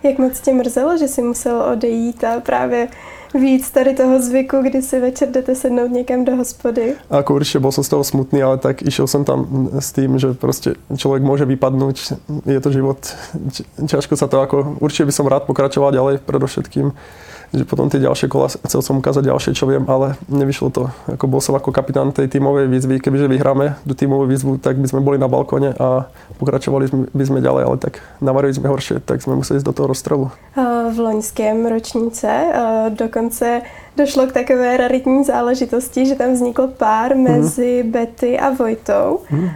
Jak 0.03 0.17
moc 0.17 0.39
tě 0.39 0.53
mrzelo, 0.53 0.97
že 0.97 1.07
si 1.07 1.21
musel 1.21 1.61
odejít 1.71 2.23
a 2.23 2.39
právě 2.39 2.87
víc 3.33 3.71
tady 3.71 3.93
toho 3.93 4.21
zvyku, 4.21 4.57
kdy 4.61 4.81
si 4.81 4.99
večer 4.99 5.29
jdete 5.29 5.55
sednout 5.55 5.91
někam 5.91 6.25
do 6.25 6.35
hospody? 6.35 6.95
Ako 7.09 7.33
určite 7.33 7.59
bol 7.59 7.71
som 7.71 7.83
z 7.83 7.89
toho 7.89 8.03
smutný, 8.03 8.43
ale 8.43 8.57
tak 8.57 8.85
išiel 8.85 9.07
som 9.07 9.25
tam 9.25 9.69
s 9.79 9.91
tým, 9.91 10.19
že 10.19 10.33
prostě 10.33 10.75
človek 10.97 11.23
môže 11.23 11.45
vypadnúť, 11.45 12.13
je 12.45 12.59
to 12.59 12.69
život, 12.71 12.99
ťažko 13.87 14.15
sa 14.17 14.27
to 14.27 14.41
ako, 14.41 14.77
určite 14.79 15.05
by 15.05 15.11
som 15.11 15.27
rád 15.27 15.43
pokračoval 15.49 15.91
ďalej 15.91 16.17
predovšetkým. 16.21 16.91
Že 17.53 17.63
potom 17.69 17.85
tie 17.85 18.01
ďalšie 18.01 18.27
kola 18.27 18.49
chcel 18.49 18.81
som 18.81 18.97
ukázať 18.97 19.29
ďalšie, 19.29 19.53
čo 19.53 19.69
viem, 19.69 19.85
ale 19.85 20.17
nevyšlo 20.25 20.73
to. 20.73 20.89
Ako 21.05 21.29
bol 21.29 21.37
som 21.37 21.53
ako 21.53 21.69
kapitán 21.69 22.09
tej 22.09 22.25
tímovej 22.25 22.65
výzvy, 22.65 22.97
kebyže 22.97 23.29
vyhráme 23.29 23.77
tú 23.85 23.93
tímovú 23.93 24.25
výzvu, 24.25 24.57
tak 24.57 24.81
by 24.81 24.89
sme 24.89 25.05
boli 25.05 25.21
na 25.21 25.29
balkone 25.29 25.77
a 25.77 26.09
pokračovali 26.41 27.13
by 27.13 27.23
sme 27.23 27.45
ďalej, 27.45 27.63
ale 27.69 27.77
tak 27.77 28.01
navarili 28.17 28.57
sme 28.57 28.73
horšie, 28.73 29.05
tak 29.05 29.21
sme 29.21 29.37
museli 29.37 29.61
ísť 29.61 29.69
do 29.69 29.75
toho 29.77 29.87
rozstrelu. 29.93 30.25
V 30.93 30.97
loňském 30.97 31.61
ročníce 31.69 32.29
dokonce 32.97 33.61
došlo 33.93 34.27
k 34.27 34.31
takové 34.31 34.77
raritní 34.77 35.23
záležitosti, 35.23 36.05
že 36.05 36.15
tam 36.15 36.33
vznikl 36.33 36.67
pár 36.67 37.13
mhm. 37.15 37.21
mezi 37.21 37.83
mm. 37.83 37.91
Betty 37.91 38.39
a 38.39 38.49
Vojtou. 38.49 39.21
Mm. 39.29 39.49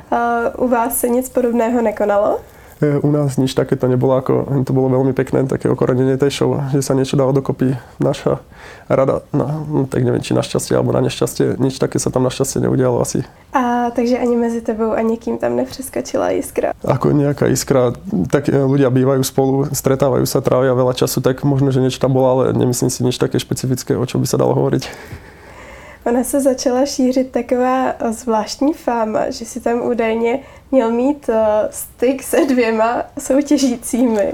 U 0.57 0.67
vás 0.67 0.99
se 0.99 1.09
nic 1.09 1.29
podobného 1.29 1.81
nekonalo? 1.81 2.39
E, 2.77 3.01
u 3.01 3.09
nás 3.11 3.41
nič 3.41 3.57
takéto 3.57 3.89
nebolo, 3.89 4.21
ako, 4.21 4.61
to 4.61 4.69
bolo 4.69 4.93
veľmi 4.93 5.09
pekné, 5.17 5.49
také 5.49 5.65
okorenenie 5.65 6.13
tej 6.13 6.29
show, 6.29 6.61
že 6.69 6.85
sa 6.85 6.93
niečo 6.93 7.17
dalo 7.17 7.33
dokopy. 7.33 7.73
Naša 7.97 8.37
rada, 8.85 9.25
no, 9.33 9.65
no, 9.65 9.81
tak 9.89 10.05
neviem, 10.05 10.21
či 10.21 10.37
našťastie 10.37 10.77
alebo 10.77 10.93
na 10.93 11.01
nešťastie, 11.01 11.57
nič 11.57 11.81
také 11.81 11.97
sa 11.97 12.13
tam 12.13 12.29
našťastie 12.29 12.61
neudialo 12.61 13.01
asi. 13.01 13.25
A 13.57 13.89
takže 13.97 14.21
ani 14.21 14.37
mezi 14.37 14.61
tebou 14.61 14.93
a 14.93 15.01
niekým 15.01 15.41
tam 15.41 15.57
nepřeskočila 15.57 16.37
iskra? 16.37 16.77
Ako 16.85 17.17
nejaká 17.17 17.49
iskra, 17.49 17.97
tak 18.29 18.45
e, 18.45 18.53
ľudia 18.53 18.93
bývajú 18.93 19.25
spolu, 19.25 19.73
stretávajú 19.73 20.29
sa, 20.29 20.45
trávia 20.45 20.77
veľa 20.77 20.93
času, 20.93 21.17
tak 21.25 21.41
možno, 21.41 21.73
že 21.73 21.81
niečo 21.81 21.97
tam 21.97 22.13
bolo, 22.13 22.29
ale 22.29 22.43
nemyslím 22.53 22.93
si 22.93 23.01
nič 23.01 23.17
také 23.17 23.41
špecifické, 23.41 23.97
o 23.97 24.05
čo 24.05 24.21
by 24.21 24.29
sa 24.29 24.37
dalo 24.37 24.53
hovoriť. 24.53 24.85
Ona 26.07 26.23
se 26.23 26.41
začala 26.41 26.85
šířit 26.85 27.31
taková 27.31 27.93
zvláštní 28.11 28.73
fáma, 28.73 29.29
že 29.29 29.45
si 29.45 29.59
tam 29.59 29.81
údajně 29.81 30.39
měl 30.71 30.91
mít 30.91 31.29
uh, 31.29 31.35
styk 31.69 32.23
se 32.23 32.45
dvěma 32.45 33.03
soutěžícími. 33.19 34.33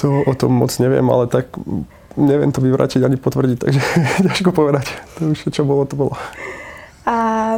To 0.00 0.22
o 0.26 0.34
tom 0.34 0.52
moc 0.52 0.78
neviem, 0.78 1.10
ale 1.10 1.26
tak 1.26 1.46
neviem 2.16 2.52
to 2.52 2.60
vyvrátiť 2.60 3.02
ani 3.04 3.16
potvrdiť, 3.16 3.58
takže 3.58 3.80
ťažko 4.26 4.50
povedať. 4.52 4.86
To 5.18 5.30
už 5.30 5.50
čo 5.50 5.64
bolo, 5.64 5.84
to 5.86 5.96
bolo. 5.96 6.14
A 7.06 7.56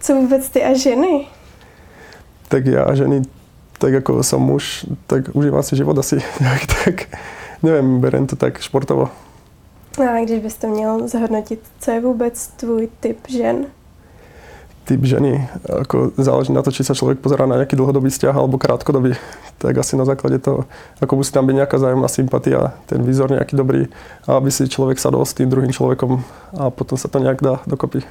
co 0.00 0.14
vůbec 0.14 0.48
ty 0.48 0.64
a 0.64 0.74
ženy? 0.74 1.26
Tak 2.48 2.66
ja 2.66 2.84
a 2.84 2.94
ženy, 2.94 3.22
tak 3.78 3.94
ako 3.94 4.22
som 4.22 4.42
muž, 4.42 4.86
tak 5.06 5.30
užívam 5.36 5.62
si 5.62 5.76
život 5.76 5.98
asi 5.98 6.18
nejak 6.40 6.66
tak. 6.66 6.96
Neviem, 7.62 8.00
berem 8.00 8.26
to 8.26 8.36
tak 8.36 8.60
športovo. 8.60 9.08
A 9.98 10.24
když 10.24 10.40
byste 10.40 10.66
měl 10.66 11.08
zhodnotit, 11.08 11.60
co 11.80 11.90
je 11.90 12.00
vůbec 12.00 12.46
tvůj 12.46 12.88
typ 13.00 13.18
žen? 13.28 13.66
Typ 14.84 15.00
ženy, 15.04 15.46
ako 15.68 16.16
záleží 16.18 16.50
na 16.52 16.62
to, 16.62 16.72
či 16.74 16.82
sa 16.82 16.96
človek 16.96 17.22
pozerá 17.22 17.46
na 17.46 17.60
nejaký 17.60 17.76
dlhodobý 17.78 18.10
vzťah 18.10 18.34
alebo 18.34 18.58
krátkodobý. 18.58 19.14
Tak 19.60 19.76
asi 19.76 19.96
na 19.96 20.08
základe 20.08 20.40
toho, 20.40 20.64
ako 21.04 21.20
musí 21.20 21.30
tam 21.30 21.46
byť 21.46 21.56
nejaká 21.56 21.76
zájemná 21.78 22.08
sympatia, 22.08 22.72
ten 22.88 23.04
výzor 23.04 23.30
nejaký 23.30 23.54
dobrý, 23.54 23.92
a 24.24 24.40
aby 24.40 24.48
si 24.48 24.64
človek 24.64 24.96
sadol 24.96 25.22
s 25.28 25.36
tým 25.36 25.52
druhým 25.52 25.70
človekom 25.70 26.24
a 26.56 26.72
potom 26.72 26.96
sa 26.96 27.12
to 27.12 27.20
nejak 27.20 27.44
dá 27.44 27.60
dokopy. 27.68 28.02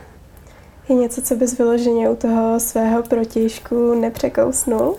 Je 0.89 0.95
něco, 0.95 1.21
co 1.21 1.35
bys 1.35 1.57
vyloženě 1.57 2.09
u 2.09 2.15
toho 2.15 2.59
svého 2.59 3.03
protějšku 3.03 4.01
nepřekousnul? 4.01 4.95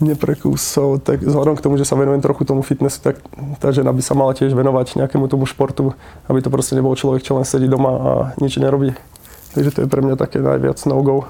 neprekúsol, 0.00 1.02
tak 1.02 1.22
vzhľadom 1.26 1.58
k 1.58 1.64
tomu, 1.66 1.74
že 1.74 1.86
sa 1.86 1.98
venujem 1.98 2.22
trochu 2.22 2.46
tomu 2.46 2.62
fitnessu, 2.62 3.02
tak 3.02 3.18
tá 3.58 3.74
žena 3.74 3.90
by 3.90 4.02
sa 4.02 4.14
mala 4.14 4.30
tiež 4.30 4.54
venovať 4.54 4.94
nejakému 5.02 5.26
tomu 5.26 5.42
športu, 5.46 5.94
aby 6.30 6.38
to 6.38 6.54
proste 6.54 6.78
nebol 6.78 6.94
človek, 6.94 7.22
čo 7.26 7.34
len 7.34 7.42
sedí 7.42 7.66
doma 7.66 7.90
a 7.90 8.10
nič 8.38 8.62
nerobí. 8.62 8.94
Takže 9.58 9.74
to 9.74 9.80
je 9.82 9.90
pre 9.90 9.98
mňa 10.06 10.14
také 10.14 10.38
najviac 10.38 10.78
no-go. 10.86 11.26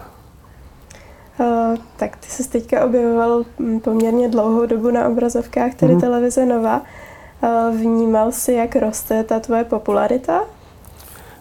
Uh, 1.41 1.81
tak 1.97 2.21
ty 2.21 2.29
se 2.29 2.45
teďka 2.45 2.85
objevoval 2.85 3.45
mm, 3.59 3.81
poměrně 3.81 4.29
dlouhou 4.29 4.67
dobu 4.67 4.91
na 4.91 5.09
obrazovkách 5.09 5.75
tedy 5.75 5.97
mm-hmm. 5.97 6.01
televize 6.01 6.47
Nova. 6.47 6.83
Uh, 7.41 7.77
vnímal 7.77 8.33
si, 8.33 8.53
jak 8.53 8.77
roste 8.77 9.25
ta 9.25 9.41
tvoje 9.41 9.65
popularita? 9.65 10.45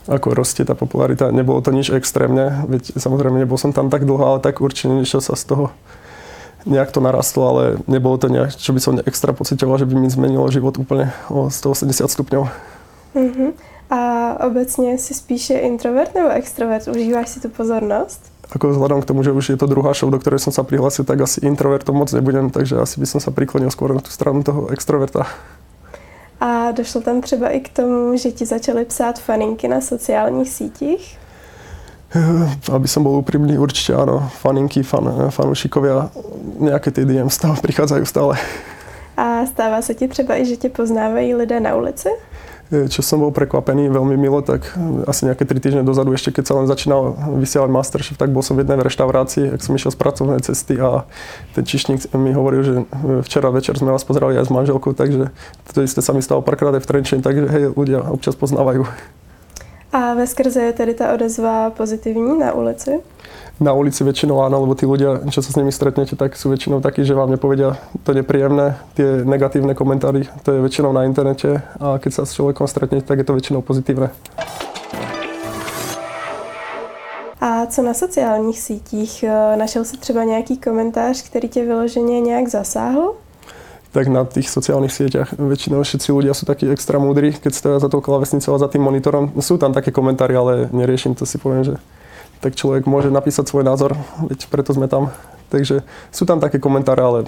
Ako 0.08 0.32
roste 0.32 0.64
tá 0.64 0.80
popularita, 0.80 1.28
nebolo 1.36 1.60
to 1.60 1.76
nič 1.76 1.92
extrémne, 1.92 2.64
veď 2.72 2.96
samozrejme 2.96 3.44
nebol 3.44 3.60
som 3.60 3.76
tam 3.76 3.92
tak 3.92 4.08
dlho, 4.08 4.24
ale 4.24 4.40
tak 4.40 4.64
určite 4.64 4.88
nešiel 4.88 5.20
sa 5.20 5.36
z 5.36 5.44
toho 5.44 5.76
nejak 6.64 6.96
to 6.96 7.04
narastlo, 7.04 7.44
ale 7.52 7.64
nebolo 7.92 8.16
to 8.16 8.32
nejak, 8.32 8.56
čo 8.56 8.72
by 8.72 8.80
som 8.80 9.04
extra 9.04 9.36
pocitoval, 9.36 9.76
že 9.76 9.84
by 9.84 10.00
mi 10.00 10.08
zmenilo 10.08 10.48
život 10.48 10.80
úplne 10.80 11.12
o 11.28 11.52
180 11.52 12.08
stupňov. 12.08 12.44
Uh-huh. 13.20 13.52
A 13.90 14.34
obecně 14.46 14.98
si 14.98 15.14
spíše 15.14 15.54
introvert 15.54 16.16
nebo 16.16 16.30
extrovert? 16.30 16.88
Užíváš 16.88 17.30
si 17.30 17.40
tu 17.40 17.50
pozornost? 17.50 18.22
Ako 18.48 18.72
vzhľadom 18.72 19.04
k 19.04 19.08
tomu, 19.12 19.28
že 19.28 19.36
už 19.36 19.50
je 19.50 19.60
to 19.60 19.68
druhá 19.68 19.92
show, 19.92 20.08
do 20.08 20.16
ktorej 20.20 20.40
som 20.40 20.56
sa 20.56 20.64
prihlásil, 20.64 21.04
tak 21.04 21.20
asi 21.20 21.44
introvertom 21.44 21.92
moc 21.92 22.08
nebudem, 22.16 22.48
takže 22.48 22.80
asi 22.80 22.96
by 22.96 23.04
som 23.04 23.20
sa 23.20 23.28
priklonil 23.28 23.68
skôr 23.68 23.92
na 23.92 24.00
tú 24.00 24.08
stranu 24.08 24.40
toho 24.40 24.72
extroverta. 24.72 25.28
A 26.40 26.72
došlo 26.72 27.02
tam 27.02 27.22
třeba 27.22 27.50
i 27.50 27.60
k 27.60 27.70
tomu, 27.70 28.18
že 28.18 28.32
ti 28.32 28.46
začaly 28.46 28.86
psát 28.86 29.20
faninky 29.20 29.68
na 29.68 29.82
sociálních 29.82 30.50
sítích? 30.50 31.20
Eh, 32.16 32.72
aby 32.72 32.88
som 32.88 33.04
bol 33.04 33.20
úprimný, 33.20 33.60
určite 33.60 33.92
áno, 33.92 34.32
faninky, 34.40 34.80
fan, 34.80 35.28
fanúšikovia, 35.28 36.08
nejaké 36.56 36.96
tie 36.96 37.04
DM 37.04 37.28
stále 37.28 37.60
prichádzajú 37.68 38.04
stále. 38.08 38.40
A 39.18 39.44
stává 39.44 39.82
sa 39.82 39.92
ti 39.92 40.08
třeba 40.08 40.40
i, 40.40 40.46
že 40.46 40.56
tě 40.56 40.70
poznávají 40.70 41.36
lidé 41.36 41.60
na 41.60 41.76
ulici? 41.76 42.10
Eh, 42.68 42.92
čo 42.92 43.00
som 43.00 43.24
bol 43.24 43.32
prekvapený 43.32 43.88
veľmi 43.88 44.20
milo, 44.20 44.44
tak 44.44 44.76
eh, 44.76 45.08
asi 45.08 45.24
nejaké 45.24 45.48
tri 45.48 45.64
týždne 45.64 45.88
dozadu, 45.88 46.12
ešte 46.12 46.36
keď 46.36 46.44
sa 46.44 46.54
len 46.60 46.68
začínal 46.68 47.16
vysielať 47.40 47.72
Masterchef, 47.72 48.20
tak 48.20 48.36
bol 48.36 48.44
som 48.44 48.60
v 48.60 48.68
jednej 48.68 48.84
reštaurácii, 48.84 49.56
ak 49.56 49.64
som 49.64 49.72
išiel 49.72 49.96
z 49.96 50.00
pracovnej 50.00 50.40
cesty 50.44 50.76
a 50.76 51.08
ten 51.56 51.64
čišník 51.64 52.12
mi 52.20 52.36
hovoril, 52.36 52.62
že 52.68 52.74
včera 53.24 53.48
večer 53.56 53.80
sme 53.80 53.96
vás 53.96 54.04
pozerali 54.04 54.36
aj 54.36 54.48
s 54.48 54.52
manželkou, 54.52 54.92
takže 54.92 55.32
to 55.72 55.80
isté 55.80 56.04
sa 56.04 56.12
mi 56.12 56.20
stalo 56.20 56.44
párkrát 56.44 56.76
aj 56.76 56.84
v 56.84 56.90
Trenčine, 56.92 57.20
takže 57.24 57.48
hej, 57.48 57.64
ľudia 57.72 58.04
občas 58.04 58.36
poznávajú. 58.36 58.84
A 59.96 60.14
ve 60.20 60.28
skrze 60.28 60.68
je 60.68 60.74
tedy 60.76 60.94
ta 60.94 61.16
odezva 61.16 61.72
pozitivní 61.72 62.36
na 62.36 62.52
ulici? 62.52 63.00
Na 63.58 63.74
ulici 63.74 64.06
väčšinou 64.06 64.46
áno, 64.46 64.62
lebo 64.62 64.78
tí 64.78 64.86
ľudia, 64.86 65.26
čo 65.34 65.42
sa 65.42 65.50
s 65.50 65.58
nimi 65.58 65.74
stretnete, 65.74 66.14
tak 66.14 66.38
sú 66.38 66.54
väčšinou 66.54 66.78
takí, 66.78 67.02
že 67.02 67.18
vám 67.18 67.34
nepovedia 67.34 67.74
to 68.06 68.14
nepríjemné, 68.14 68.78
tie 68.94 69.26
negatívne 69.26 69.74
komentáry, 69.74 70.30
to 70.46 70.54
je 70.54 70.62
väčšinou 70.62 70.94
na 70.94 71.10
internete 71.10 71.66
a 71.82 71.98
keď 71.98 72.12
sa 72.14 72.24
s 72.30 72.38
človekom 72.38 72.70
stretnete, 72.70 73.10
tak 73.10 73.18
je 73.18 73.26
to 73.26 73.34
väčšinou 73.34 73.66
pozitívne. 73.66 74.14
A 77.42 77.66
co 77.66 77.82
na 77.82 77.94
sociálních 77.94 78.62
sítích? 78.62 79.26
Našel 79.56 79.86
si 79.86 79.98
třeba 79.98 80.24
nějaký 80.24 80.58
komentář, 80.58 81.22
který 81.22 81.50
tě 81.50 81.66
vyloženě 81.66 82.22
nějak 82.22 82.48
zasáhl? 82.48 83.14
tak 83.92 84.14
na 84.14 84.30
tých 84.30 84.46
sociálnych 84.46 84.94
sieťach 84.94 85.34
väčšinou 85.42 85.82
všetci 85.82 86.14
ľudia 86.14 86.34
sú 86.38 86.46
takí 86.46 86.70
extra 86.70 87.02
múdri, 87.02 87.34
keď 87.34 87.54
stoja 87.54 87.78
za 87.82 87.90
tou 87.90 87.98
klavesnicou 87.98 88.54
a 88.54 88.62
za 88.62 88.70
tým 88.70 88.86
monitorom. 88.86 89.34
Sú 89.42 89.58
tam 89.58 89.74
také 89.74 89.90
komentári, 89.90 90.38
ale 90.38 90.70
neriešim 90.70 91.18
to, 91.18 91.26
si 91.26 91.42
poviem, 91.42 91.66
že 91.66 91.74
tak 92.42 92.56
človek 92.56 92.86
môže 92.86 93.10
napísať 93.10 93.50
svoj 93.50 93.66
názor, 93.66 93.98
veď 94.26 94.50
preto 94.50 94.74
sme 94.74 94.86
tam. 94.86 95.14
Takže 95.48 95.88
sú 96.12 96.24
tam 96.28 96.44
také 96.44 96.60
komentáre, 96.60 97.00
ale 97.00 97.20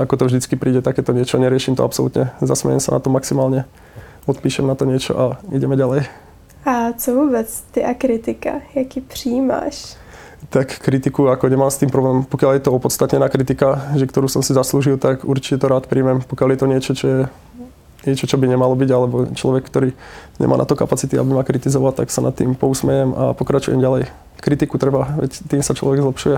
ako 0.00 0.14
to 0.16 0.24
vždycky 0.32 0.56
príde, 0.56 0.80
takéto 0.80 1.12
niečo, 1.12 1.36
neriešim 1.36 1.76
to 1.76 1.84
absolútne. 1.84 2.32
Zasmejem 2.40 2.80
sa 2.80 2.96
na 2.96 3.00
to 3.04 3.12
maximálne, 3.12 3.68
odpíšem 4.24 4.64
na 4.64 4.72
to 4.72 4.88
niečo 4.88 5.12
a 5.12 5.24
ideme 5.52 5.76
ďalej. 5.76 6.08
A 6.66 6.92
co 6.98 7.08
vôbec 7.14 7.46
ty 7.70 7.84
a 7.84 7.94
kritika? 7.94 8.64
Jaký 8.74 9.00
přijímáš? 9.00 9.96
tak 10.50 10.78
kritiku, 10.78 11.26
ako 11.28 11.48
nemám 11.48 11.70
s 11.70 11.80
tým 11.82 11.90
problém. 11.90 12.22
Pokiaľ 12.22 12.50
je 12.54 12.62
to 12.62 12.74
opodstatnená 12.74 13.26
kritika, 13.26 13.90
že 13.98 14.06
ktorú 14.06 14.30
som 14.30 14.46
si 14.46 14.54
zaslúžil, 14.54 14.94
tak 14.94 15.26
určite 15.26 15.58
to 15.58 15.66
rád 15.66 15.90
príjmem. 15.90 16.22
Pokiaľ 16.22 16.48
je 16.54 16.58
to 16.58 16.66
niečo, 16.70 16.92
čo 16.94 17.06
je 17.06 17.20
niečo, 18.04 18.26
čo 18.26 18.36
by 18.36 18.50
nemalo 18.50 18.74
byť, 18.76 18.90
alebo 18.92 19.26
človek, 19.32 19.64
ktorý 19.64 19.96
nemá 20.36 20.60
na 20.60 20.68
to 20.68 20.76
kapacity, 20.76 21.16
aby 21.18 21.32
ma 21.32 21.46
kritizoval, 21.46 21.92
tak 21.96 22.10
sa 22.10 22.20
nad 22.20 22.34
tým 22.34 22.54
pousmejem 22.54 23.14
a 23.16 23.32
pokračujem 23.32 23.80
ďalej. 23.80 24.10
Kritiku 24.36 24.76
treba, 24.76 25.08
veď 25.16 25.48
tým 25.48 25.62
sa 25.64 25.72
človek 25.72 26.00
zlepšuje. 26.04 26.36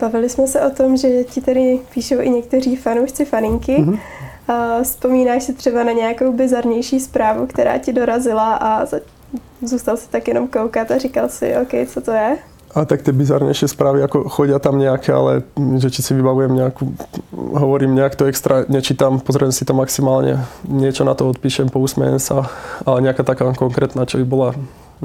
Bavili 0.00 0.28
jsme 0.28 0.46
se 0.46 0.60
o 0.60 0.70
tom, 0.70 0.96
že 0.96 1.24
ti 1.24 1.40
tady 1.40 1.80
píšou 1.94 2.20
i 2.20 2.30
někteří 2.30 2.76
fanoušci 2.76 3.24
faninky. 3.24 3.76
Mm-hmm. 3.76 3.98
Vzpomínáš 4.82 5.42
si 5.42 5.52
třeba 5.52 5.84
na 5.84 5.92
nějakou 5.92 6.32
bizarnější 6.32 7.00
zprávu, 7.00 7.46
která 7.46 7.78
ti 7.78 7.92
dorazila 7.92 8.54
a 8.54 8.86
zůstal 9.62 9.96
si 9.96 10.08
tak 10.08 10.28
jenom 10.28 10.48
koukat 10.48 10.90
a 10.90 10.98
říkal 10.98 11.28
si, 11.28 11.56
OK, 11.56 11.88
co 11.88 12.00
to 12.00 12.10
je? 12.10 12.38
A 12.74 12.82
tak 12.82 13.06
tie 13.06 13.14
bizarnejšie 13.14 13.70
správy, 13.70 14.02
ako 14.02 14.26
chodia 14.26 14.58
tam 14.58 14.82
nejaké, 14.82 15.14
ale 15.14 15.46
že 15.78 15.94
či 15.94 16.02
si 16.02 16.10
vybavujem 16.10 16.58
nejakú, 16.58 16.90
hovorím 17.54 17.94
nejak 17.94 18.18
to 18.18 18.26
extra, 18.26 18.66
nečítam, 18.66 19.22
pozriem 19.22 19.54
si 19.54 19.62
to 19.62 19.78
maximálne, 19.78 20.42
niečo 20.66 21.06
na 21.06 21.14
to 21.14 21.30
odpíšem, 21.30 21.70
pousmejem 21.70 22.18
sa, 22.18 22.50
ale 22.82 23.06
nejaká 23.06 23.22
taká 23.22 23.46
konkrétna, 23.54 24.10
čo 24.10 24.18
by 24.18 24.26
bola 24.26 24.48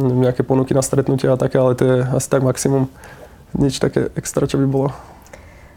nejaké 0.01 0.41
ponuky 0.41 0.73
na 0.73 0.81
stretnutie 0.81 1.29
a 1.29 1.37
také, 1.37 1.61
ale 1.61 1.77
to 1.77 1.85
je 1.85 1.97
asi 2.09 2.27
tak 2.29 2.41
maximum. 2.41 2.89
Nič 3.53 3.77
také 3.77 4.09
extra, 4.17 4.49
čo 4.49 4.57
by 4.57 4.65
bolo. 4.65 4.89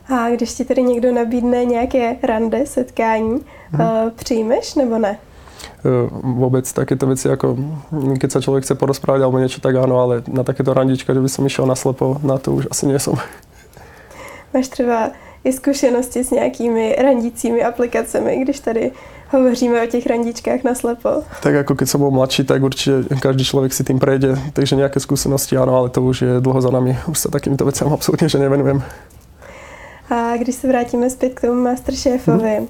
A 0.08 0.30
když 0.30 0.54
ti 0.54 0.64
tedy 0.64 0.82
někdo 0.82 1.12
nabídne 1.12 1.64
nějaké 1.64 2.16
rande, 2.22 2.66
setkání, 2.66 3.40
hmm. 3.72 4.11
přijmeš 4.16 4.75
nebo 4.75 4.99
ne? 4.99 5.18
E, 5.83 5.88
vôbec 6.23 6.66
takéto 6.69 7.07
veci, 7.07 7.28
ako 7.28 7.59
keď 8.19 8.31
sa 8.31 8.40
človek 8.40 8.62
chce 8.64 8.75
porozprávať 8.75 9.26
alebo 9.26 9.38
niečo, 9.38 9.62
tak 9.62 9.76
áno, 9.76 9.99
ale 9.99 10.14
na 10.31 10.42
takéto 10.47 10.75
randička, 10.75 11.14
že 11.14 11.23
by 11.23 11.31
som 11.31 11.47
išiel 11.47 11.66
na 11.66 11.75
slepo, 11.75 12.19
na 12.23 12.38
to 12.38 12.54
už 12.54 12.71
asi 12.71 12.87
nie 12.87 12.99
som. 12.99 13.19
Máš 14.54 14.69
třeba 14.69 15.11
i 15.45 15.52
zkušenosti 15.52 16.25
s 16.25 16.31
nějakými 16.31 16.97
randícími 17.02 17.64
aplikacemi, 17.64 18.37
když 18.42 18.61
tady 18.61 18.92
hovoříme 19.31 19.83
o 19.83 19.87
těch 19.87 20.07
randičkách 20.07 20.64
na 20.64 20.75
slepo. 20.75 21.09
Tak 21.42 21.54
jako 21.54 21.75
keď 21.75 21.88
som 21.88 22.00
bol 22.00 22.11
mladší, 22.11 22.45
tak 22.45 22.62
určite 22.62 23.16
každý 23.21 23.45
človek 23.45 23.73
si 23.73 23.85
tým 23.85 23.99
prejde, 23.99 24.37
takže 24.52 24.76
nejaké 24.76 25.00
skúsenosti 25.00 25.57
áno, 25.57 25.76
ale 25.76 25.88
to 25.88 26.04
už 26.04 26.16
je 26.23 26.33
dlho 26.40 26.61
za 26.61 26.71
nami. 26.71 26.97
Už 27.09 27.19
sa 27.19 27.28
takýmto 27.33 27.64
veciam 27.64 27.88
absolútne 27.92 28.28
že 28.28 28.38
nevenujem. 28.38 28.85
A 30.11 30.37
když 30.37 30.54
se 30.54 30.68
vrátíme 30.68 31.11
zpět 31.11 31.30
k 31.30 31.40
tomu 31.40 31.62
Masterchefovi, 31.62 32.56
hmm. 32.56 32.68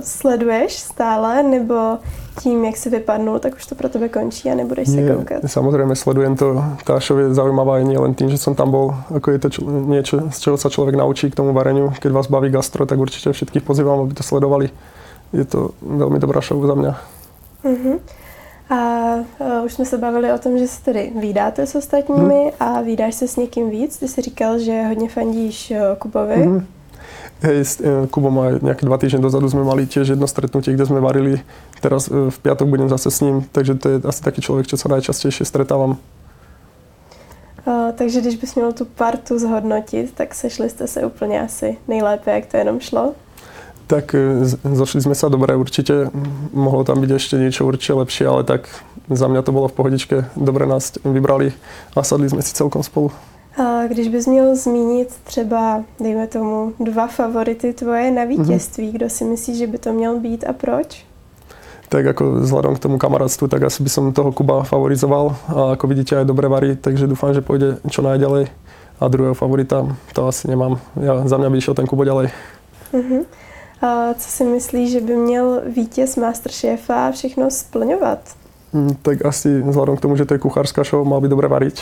sleduješ 0.00 0.72
stále, 0.72 1.42
nebo 1.42 1.98
tím, 2.40 2.64
jak 2.64 2.76
si 2.76 2.90
vypadnul, 2.90 3.38
tak 3.38 3.54
už 3.54 3.66
to 3.66 3.74
pro 3.74 3.88
tebe 3.88 4.08
končí 4.08 4.50
a 4.50 4.54
nebudeš 4.54 4.88
se 4.88 5.14
koukat? 5.14 5.42
Samozrejme, 5.46 5.96
sledujem 5.96 6.36
to. 6.36 6.64
Tá 6.86 7.02
show 7.02 7.18
je 7.18 7.34
zaujímavá 7.34 7.82
aj 7.82 7.98
len 7.98 8.14
tým, 8.14 8.30
že 8.30 8.38
som 8.38 8.54
tam 8.54 8.70
bol. 8.70 8.94
Ako 9.10 9.30
je 9.34 9.38
to 9.38 9.48
čo, 9.50 9.60
niečo, 9.66 10.30
z 10.30 10.38
čoho 10.38 10.56
sa 10.56 10.70
človek 10.70 10.94
naučí 10.94 11.30
k 11.30 11.34
tomu 11.34 11.50
vareniu. 11.50 11.90
Keď 11.98 12.10
vás 12.14 12.30
baví 12.30 12.50
gastro, 12.50 12.86
tak 12.86 12.98
určite 12.98 13.34
všetkých 13.34 13.66
pozývam, 13.66 14.06
aby 14.06 14.14
to 14.14 14.22
sledovali. 14.22 14.70
Je 15.34 15.44
to 15.44 15.74
veľmi 15.82 16.22
dobrá 16.22 16.38
show 16.40 16.62
za 16.62 16.78
mňa. 16.78 16.92
Uh-huh. 17.66 17.98
A 18.70 19.14
uh, 19.14 19.64
už 19.64 19.72
jsme 19.72 19.84
se 19.84 19.98
bavili 19.98 20.32
o 20.32 20.38
tom, 20.38 20.58
že 20.58 20.68
se 20.68 20.82
tedy 20.82 21.12
výdáte 21.20 21.66
s 21.66 21.74
ostatními 21.74 22.40
hmm. 22.42 22.52
a 22.60 22.80
výdáš 22.80 23.14
se 23.14 23.28
s 23.28 23.36
někým 23.36 23.70
víc. 23.70 23.98
Ty 23.98 24.08
jsi 24.08 24.22
říkal, 24.22 24.58
že 24.58 24.82
hodně 24.82 25.08
fandíš 25.08 25.70
uh, 25.70 25.98
Kubovi. 25.98 26.34
Hmm. 26.34 26.66
Hej, 27.38 27.58
s 27.62 27.78
Kubom 28.10 28.34
aj 28.42 28.66
nejaké 28.66 28.82
dva 28.82 28.98
týždne 28.98 29.22
dozadu 29.22 29.46
sme 29.46 29.62
mali 29.62 29.86
tiež 29.86 30.18
jedno 30.18 30.26
stretnutie, 30.26 30.74
kde 30.74 30.90
sme 30.90 30.98
varili. 30.98 31.38
Teraz 31.78 32.10
e, 32.10 32.34
v 32.34 32.38
piatok 32.42 32.66
budem 32.66 32.90
zase 32.90 33.14
s 33.14 33.22
ním, 33.22 33.46
takže 33.54 33.78
to 33.78 33.86
je 33.88 33.96
asi 34.02 34.20
taký 34.26 34.42
človek, 34.42 34.66
čo 34.66 34.74
sa 34.74 34.90
najčastejšie 34.90 35.46
stretávam. 35.46 36.02
Uh, 37.62 37.94
takže 37.94 38.20
když 38.20 38.36
bys 38.36 38.54
měl 38.54 38.72
tu 38.72 38.84
partu 38.84 39.38
zhodnotit, 39.38 40.12
tak 40.14 40.34
sešli 40.34 40.70
jste 40.70 40.86
se 40.86 41.06
úplně 41.06 41.40
asi 41.40 41.76
nejlépe, 41.88 42.30
jak 42.30 42.46
to 42.46 42.56
jenom 42.56 42.80
šlo? 42.80 43.14
Tak 43.88 44.12
zošli 44.62 45.00
sme 45.00 45.16
sa 45.16 45.32
dobre, 45.32 45.56
určite 45.56 46.12
mohlo 46.52 46.84
tam 46.84 47.00
byť 47.00 47.10
ešte 47.16 47.34
niečo 47.40 47.64
určite 47.64 47.96
lepšie, 47.96 48.28
ale 48.28 48.44
tak 48.44 48.68
za 49.08 49.24
mňa 49.24 49.40
to 49.40 49.56
bolo 49.56 49.72
v 49.72 49.76
pohodičke. 49.80 50.16
Dobre 50.36 50.68
nás 50.68 51.00
vybrali 51.00 51.56
a 51.96 52.04
sadli 52.04 52.28
sme 52.28 52.44
si 52.44 52.52
celkom 52.52 52.84
spolu. 52.84 53.08
A 53.56 53.86
když 53.88 54.08
bys 54.08 54.26
měl 54.26 54.56
zmínit 54.56 55.08
třeba, 55.24 55.82
dejme 56.00 56.26
tomu, 56.26 56.72
dva 56.80 57.06
favority 57.06 57.72
tvoje 57.72 58.10
na 58.10 58.24
vítězství, 58.24 58.88
mm-hmm. 58.88 58.96
kdo 58.96 59.08
si 59.08 59.24
myslíš, 59.24 59.58
že 59.58 59.66
by 59.66 59.78
to 59.78 59.92
měl 59.92 60.20
být 60.20 60.44
a 60.44 60.52
proč? 60.52 61.04
Tak 61.88 62.04
ako 62.06 62.44
vzhľadom 62.44 62.76
k 62.76 62.84
tomu 62.84 63.00
kamarátstvu, 63.00 63.48
tak 63.48 63.64
asi 63.64 63.80
by 63.80 63.88
som 63.88 64.12
toho 64.12 64.28
Kuba 64.28 64.60
favorizoval 64.60 65.32
a 65.48 65.72
ako 65.72 65.88
vidíte 65.88 66.20
aj 66.20 66.28
dobre 66.28 66.44
varí, 66.44 66.76
takže 66.76 67.08
dúfam, 67.08 67.32
že 67.32 67.40
pôjde 67.40 67.80
čo 67.88 68.04
najďalej 68.04 68.52
a 69.00 69.04
druhého 69.08 69.32
favorita 69.32 69.88
to 70.12 70.28
asi 70.28 70.52
nemám. 70.52 70.76
Ja, 71.00 71.24
za 71.24 71.40
mňa 71.40 71.48
by 71.48 71.56
išiel 71.56 71.72
ten 71.72 71.88
Kubo 71.88 72.04
ďalej. 72.04 72.28
Uh-huh. 72.92 73.24
A 73.82 74.14
co 74.14 74.28
si 74.30 74.44
myslíš, 74.44 74.90
že 74.92 75.00
by 75.00 75.16
měl 75.16 75.62
vítěz 75.66 76.16
Masterchefa 76.16 77.10
všechno 77.10 77.50
splňovat? 77.50 78.18
Mm, 78.72 79.00
tak 79.02 79.24
asi 79.24 79.64
vzhľadom 79.64 79.96
k 79.96 80.04
tomu, 80.04 80.16
že 80.16 80.28
to 80.28 80.36
je 80.36 80.44
kuchárska 80.44 80.84
show, 80.84 81.00
mal 81.00 81.24
by 81.24 81.28
dobre 81.28 81.48
variť. 81.48 81.80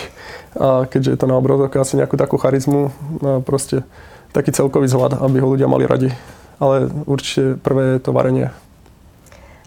A 0.54 0.86
keďže 0.86 1.10
je 1.10 1.18
to 1.18 1.26
na 1.26 1.34
obrazok, 1.34 1.76
asi 1.76 1.98
nejakú 1.98 2.14
takú 2.14 2.38
charizmu, 2.38 2.94
a 3.26 3.42
proste 3.42 3.82
taký 4.30 4.54
celkový 4.54 4.86
vzhľad, 4.86 5.18
aby 5.18 5.42
ho 5.42 5.50
ľudia 5.50 5.66
mali 5.66 5.82
radi. 5.82 6.14
Ale 6.62 6.86
určite 7.10 7.58
prvé 7.58 7.98
je 7.98 8.00
to 8.06 8.14
varenie. 8.14 8.54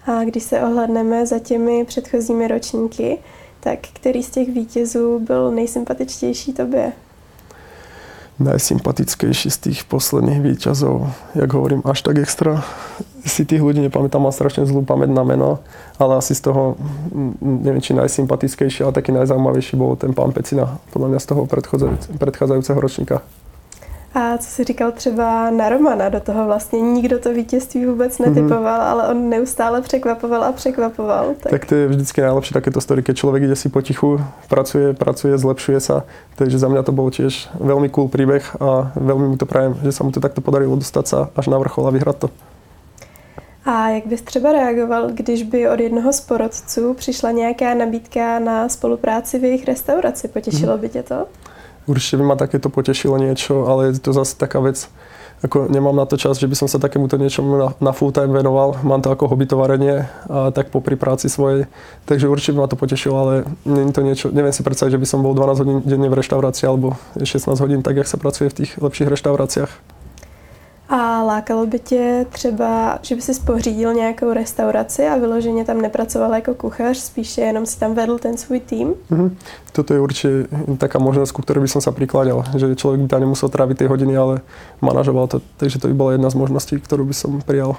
A 0.08 0.24
když 0.24 0.44
se 0.44 0.62
ohledneme 0.62 1.26
za 1.26 1.40
těmi 1.40 1.86
předchozími 1.86 2.48
ročníky, 2.48 3.18
tak 3.60 3.80
který 3.94 4.24
z 4.24 4.30
těch 4.30 4.50
vítězů 4.50 5.20
byl 5.20 5.52
nejsympatičtější 5.52 6.54
tobě? 6.54 6.92
Najsympatickejší 8.40 9.52
z 9.52 9.58
tých 9.60 9.80
posledných 9.86 10.40
výťazov. 10.40 11.12
Jak 11.36 11.52
hovorím, 11.52 11.84
až 11.84 12.02
tak 12.08 12.24
extra 12.24 12.64
si 13.28 13.44
tých 13.44 13.60
ľudí 13.60 13.84
nepamätám, 13.84 14.24
mám 14.24 14.32
strašne 14.32 14.64
zlú 14.64 14.88
pamäť 14.88 15.12
na 15.12 15.28
meno, 15.28 15.60
ale 16.00 16.24
asi 16.24 16.32
z 16.32 16.48
toho, 16.48 16.80
neviem 17.44 17.84
či 17.84 17.92
najsympatickejší, 17.92 18.88
ale 18.88 18.96
taký 18.96 19.12
najzaujímavejší 19.12 19.76
bol 19.76 20.00
ten 20.00 20.16
pán 20.16 20.32
Pecina, 20.32 20.80
podľa 20.96 21.08
mňa 21.12 21.20
z 21.20 21.28
toho 21.28 21.42
predchádzajúceho 22.16 22.80
ročníka. 22.80 23.20
A 24.14 24.38
co 24.38 24.50
si 24.50 24.64
říkal 24.64 24.92
třeba 24.92 25.50
na 25.50 25.70
Romana, 25.70 26.10
do 26.10 26.20
toho 26.20 26.46
vlastně 26.46 26.82
nikdo 26.82 27.20
to 27.20 27.34
vítězství 27.34 27.86
vůbec 27.86 28.20
mhm. 28.20 28.30
netypoval, 28.30 28.80
mm-hmm. 28.80 28.92
ale 28.92 29.08
on 29.08 29.30
neustále 29.30 29.82
překvapoval 29.82 30.44
a 30.44 30.52
překvapoval. 30.52 31.36
Tak. 31.40 31.52
tak 31.52 31.66
to 31.66 31.76
je 31.76 31.88
vždycky 31.88 32.22
najlepšie 32.22 32.54
takéto 32.54 32.82
story, 32.82 33.04
keď 33.04 33.16
človek 33.18 33.44
ide 33.44 33.56
si 33.56 33.70
potichu, 33.70 34.22
pracuje, 34.50 34.94
pracuje, 34.94 35.38
zlepšuje 35.38 35.80
sa. 35.80 36.04
Takže 36.36 36.58
za 36.58 36.68
mňa 36.68 36.82
to 36.84 36.92
bol 36.92 37.12
tiež 37.14 37.54
veľmi 37.62 37.90
cool 37.94 38.10
príbeh 38.10 38.42
a 38.58 38.90
veľmi 38.98 39.36
mu 39.36 39.38
to 39.38 39.46
prajem, 39.46 39.78
že 39.86 39.92
sa 39.92 40.02
mu 40.04 40.12
to 40.12 40.24
takto 40.24 40.42
podarilo 40.42 40.76
dostať 40.76 41.06
sa 41.06 41.20
až 41.38 41.46
na 41.54 41.62
vrchol 41.62 41.88
a 41.88 41.94
vyhrať 41.94 42.18
to. 42.18 42.28
A 43.66 43.90
jak 43.90 44.08
bys 44.08 44.22
třeba 44.22 44.52
reagoval, 44.52 45.10
když 45.10 45.44
by 45.44 45.70
od 45.70 45.80
jednoho 45.80 46.14
z 46.14 46.22
porodců 46.22 46.94
přišla 46.94 47.32
nějaká 47.32 47.74
nabídka 47.74 48.40
na 48.40 48.70
spolupráci 48.70 49.40
v 49.40 49.44
jejich 49.44 49.66
restauraci? 49.66 50.28
Potěšilo 50.28 50.74
mm-hmm. 50.74 50.82
by 50.82 50.90
tě 50.90 51.04
to? 51.04 51.26
Určite 51.90 52.22
by 52.22 52.26
ma 52.30 52.36
takéto 52.38 52.70
potešilo 52.70 53.18
niečo, 53.18 53.66
ale 53.66 53.90
je 53.90 53.98
to 53.98 54.14
zase 54.14 54.38
taká 54.38 54.62
vec, 54.62 54.86
ako 55.40 55.72
nemám 55.72 55.96
na 55.96 56.04
to 56.04 56.20
čas, 56.20 56.36
že 56.36 56.52
by 56.52 56.56
som 56.56 56.68
sa 56.68 56.84
takémuto 56.84 57.16
niečomu 57.16 57.56
na, 57.56 57.68
na 57.80 57.92
full 57.96 58.12
time 58.12 58.36
venoval. 58.36 58.76
Mám 58.84 59.00
to 59.00 59.10
ako 59.10 59.32
hobby 59.32 59.48
to 59.48 59.56
a 59.56 60.52
tak 60.52 60.68
popri 60.68 61.00
práci 61.00 61.32
svojej. 61.32 61.66
Takže 62.04 62.28
určite 62.28 62.60
by 62.60 62.68
ma 62.68 62.68
to 62.68 62.76
potešilo, 62.76 63.16
ale 63.16 63.34
je 63.64 63.96
to 63.96 64.02
niečo, 64.04 64.26
neviem 64.36 64.52
si 64.52 64.68
predstaviť, 64.68 65.00
že 65.00 65.02
by 65.02 65.08
som 65.08 65.24
bol 65.24 65.32
12 65.32 65.64
hodín 65.64 65.78
denne 65.88 66.12
v 66.12 66.20
reštaurácii 66.20 66.68
alebo 66.68 67.00
16 67.16 67.56
hodín, 67.64 67.80
tak 67.80 67.96
jak 67.96 68.08
sa 68.12 68.20
pracuje 68.20 68.52
v 68.52 68.58
tých 68.64 68.72
lepších 68.84 69.08
reštauráciách. 69.08 69.99
A 70.90 71.24
lákalo 71.24 71.66
by 71.66 71.80
tě 71.80 72.26
třeba, 72.30 73.00
že 73.02 73.16
by 73.16 73.22
si 73.22 73.42
pořídil 73.42 73.94
nějakou 73.94 74.34
restauraci 74.34 75.08
a 75.08 75.18
vyloženě 75.18 75.66
tam 75.66 75.82
nepracoval 75.82 76.34
jako 76.34 76.54
kuchař, 76.54 76.98
spíše 76.98 77.42
jenom 77.42 77.66
si 77.66 77.80
tam 77.80 77.94
vedl 77.94 78.18
ten 78.18 78.38
svůj 78.38 78.60
tým? 78.60 78.94
Mm-hmm. 79.12 79.30
Toto 79.72 79.94
je 79.94 80.00
určite 80.00 80.50
taká 80.82 80.98
možnosť, 80.98 81.32
ku 81.32 81.46
ktorej 81.46 81.62
by 81.62 81.70
som 81.70 81.82
sa 81.82 81.94
prikladal, 81.94 82.42
že 82.58 82.74
človek 82.74 83.06
by 83.06 83.08
tam 83.08 83.22
nemusel 83.22 83.54
tráviť 83.54 83.86
tie 83.86 83.88
hodiny, 83.88 84.18
ale 84.18 84.42
manažoval 84.82 85.30
to, 85.30 85.46
takže 85.62 85.78
to 85.78 85.88
by 85.88 85.96
bola 85.96 86.12
jedna 86.18 86.30
z 86.34 86.40
možností, 86.42 86.74
ktorú 86.82 87.06
by 87.06 87.14
som 87.14 87.38
prijal. 87.46 87.78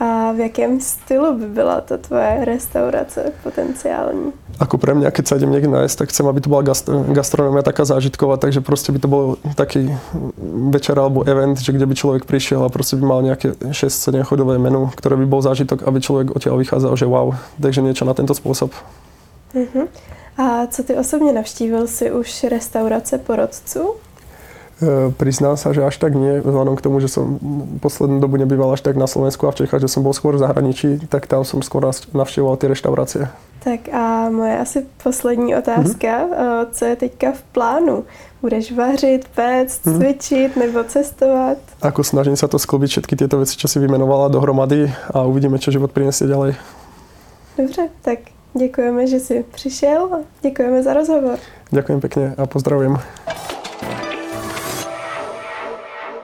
A 0.00 0.32
v 0.32 0.38
jakém 0.38 0.80
stylu 0.80 1.38
by 1.38 1.46
byla 1.46 1.80
ta 1.80 1.96
tvoje 1.96 2.44
restaurace 2.44 3.32
potenciální? 3.42 4.32
Ako 4.60 4.76
pre 4.76 4.92
mňa, 4.92 5.08
keď 5.08 5.24
sa 5.24 5.36
idem 5.36 5.52
niekde 5.56 5.72
nájsť, 5.72 5.96
tak 5.96 6.08
chcem, 6.12 6.28
aby 6.28 6.40
to 6.40 6.52
bola 6.52 6.62
gastro, 6.62 7.00
gastronomia 7.12 7.64
taká 7.64 7.84
zážitková, 7.84 8.36
takže 8.36 8.60
proste 8.60 8.92
by 8.92 8.98
to 9.00 9.08
bol 9.08 9.24
taký 9.56 9.88
večer 10.68 11.00
alebo 11.00 11.24
event, 11.24 11.56
že 11.60 11.72
kde 11.72 11.88
by 11.88 11.94
človek 11.96 12.22
prišiel 12.28 12.64
a 12.64 12.68
proste 12.68 12.96
by 13.00 13.04
mal 13.08 13.20
nejaké 13.24 13.56
6-7 13.56 14.20
chodové 14.24 14.60
menu, 14.60 14.92
ktoré 14.96 15.16
by 15.16 15.26
bol 15.28 15.40
zážitok, 15.40 15.88
aby 15.88 16.00
človek 16.00 16.36
odtiaľ 16.36 16.60
vychádzal, 16.60 16.92
že 16.96 17.08
wow, 17.08 17.32
takže 17.56 17.80
niečo 17.80 18.04
na 18.04 18.12
tento 18.12 18.36
spôsob. 18.36 18.72
Uh-huh. 19.56 19.88
A 20.36 20.66
co 20.66 20.82
ty 20.82 20.96
osobně 20.96 21.32
navštívil 21.32 21.86
si 21.86 22.12
už 22.12 22.44
restaurace 22.44 23.18
porodců? 23.18 23.94
E, 24.80 25.12
priznám 25.12 25.60
sa, 25.60 25.76
že 25.76 25.84
až 25.84 26.00
tak 26.00 26.16
nie, 26.16 26.40
vzhľadom 26.40 26.72
k 26.72 26.84
tomu, 26.84 27.04
že 27.04 27.12
som 27.12 27.36
poslednú 27.84 28.16
dobu 28.16 28.40
nebýval 28.40 28.72
až 28.72 28.80
tak 28.80 28.96
na 28.96 29.04
Slovensku 29.04 29.44
a 29.44 29.52
v 29.52 29.64
Čechách, 29.64 29.84
že 29.84 29.92
som 29.92 30.00
bol 30.00 30.16
skôr 30.16 30.40
v 30.40 30.40
zahraničí, 30.40 31.04
tak 31.04 31.28
tam 31.28 31.44
som 31.44 31.60
skôr 31.60 31.84
navštěvoval 32.16 32.56
ty 32.56 32.72
reštaurácie. 32.72 33.28
Tak 33.60 33.92
a 33.92 34.32
moje 34.32 34.58
asi 34.58 34.78
poslední 35.04 35.56
otázka, 35.56 36.08
mm-hmm. 36.08 36.66
co 36.72 36.84
je 36.84 36.96
teďka 36.96 37.32
v 37.32 37.42
plánu? 37.42 38.04
Budeš 38.40 38.72
vařit, 38.72 39.28
péct, 39.34 39.84
mm-hmm. 39.84 39.98
cvičit 39.98 40.56
nebo 40.56 40.84
cestovat? 40.84 41.58
Ako 41.84 42.00
snažím 42.00 42.40
sa 42.40 42.48
to 42.48 42.56
sklobiť 42.56 42.88
všetky 42.88 43.20
tieto 43.20 43.36
veci, 43.36 43.60
čo 43.60 43.68
si 43.68 43.76
vymenovala 43.76 44.32
dohromady 44.32 44.88
a 45.12 45.28
uvidíme, 45.28 45.60
čo 45.60 45.68
život 45.68 45.92
prinesie 45.92 46.24
ďalej. 46.24 46.56
Dobře, 47.58 47.88
tak 48.00 48.18
děkujeme, 48.56 49.06
že 49.06 49.20
jsi 49.20 49.44
přišel 49.52 50.08
a 50.14 50.18
děkujeme 50.42 50.82
za 50.82 50.94
rozhovor. 50.94 51.36
Ďakujem 51.68 52.00
pekne 52.00 52.34
a 52.40 52.46
pozdravujem. 52.48 52.96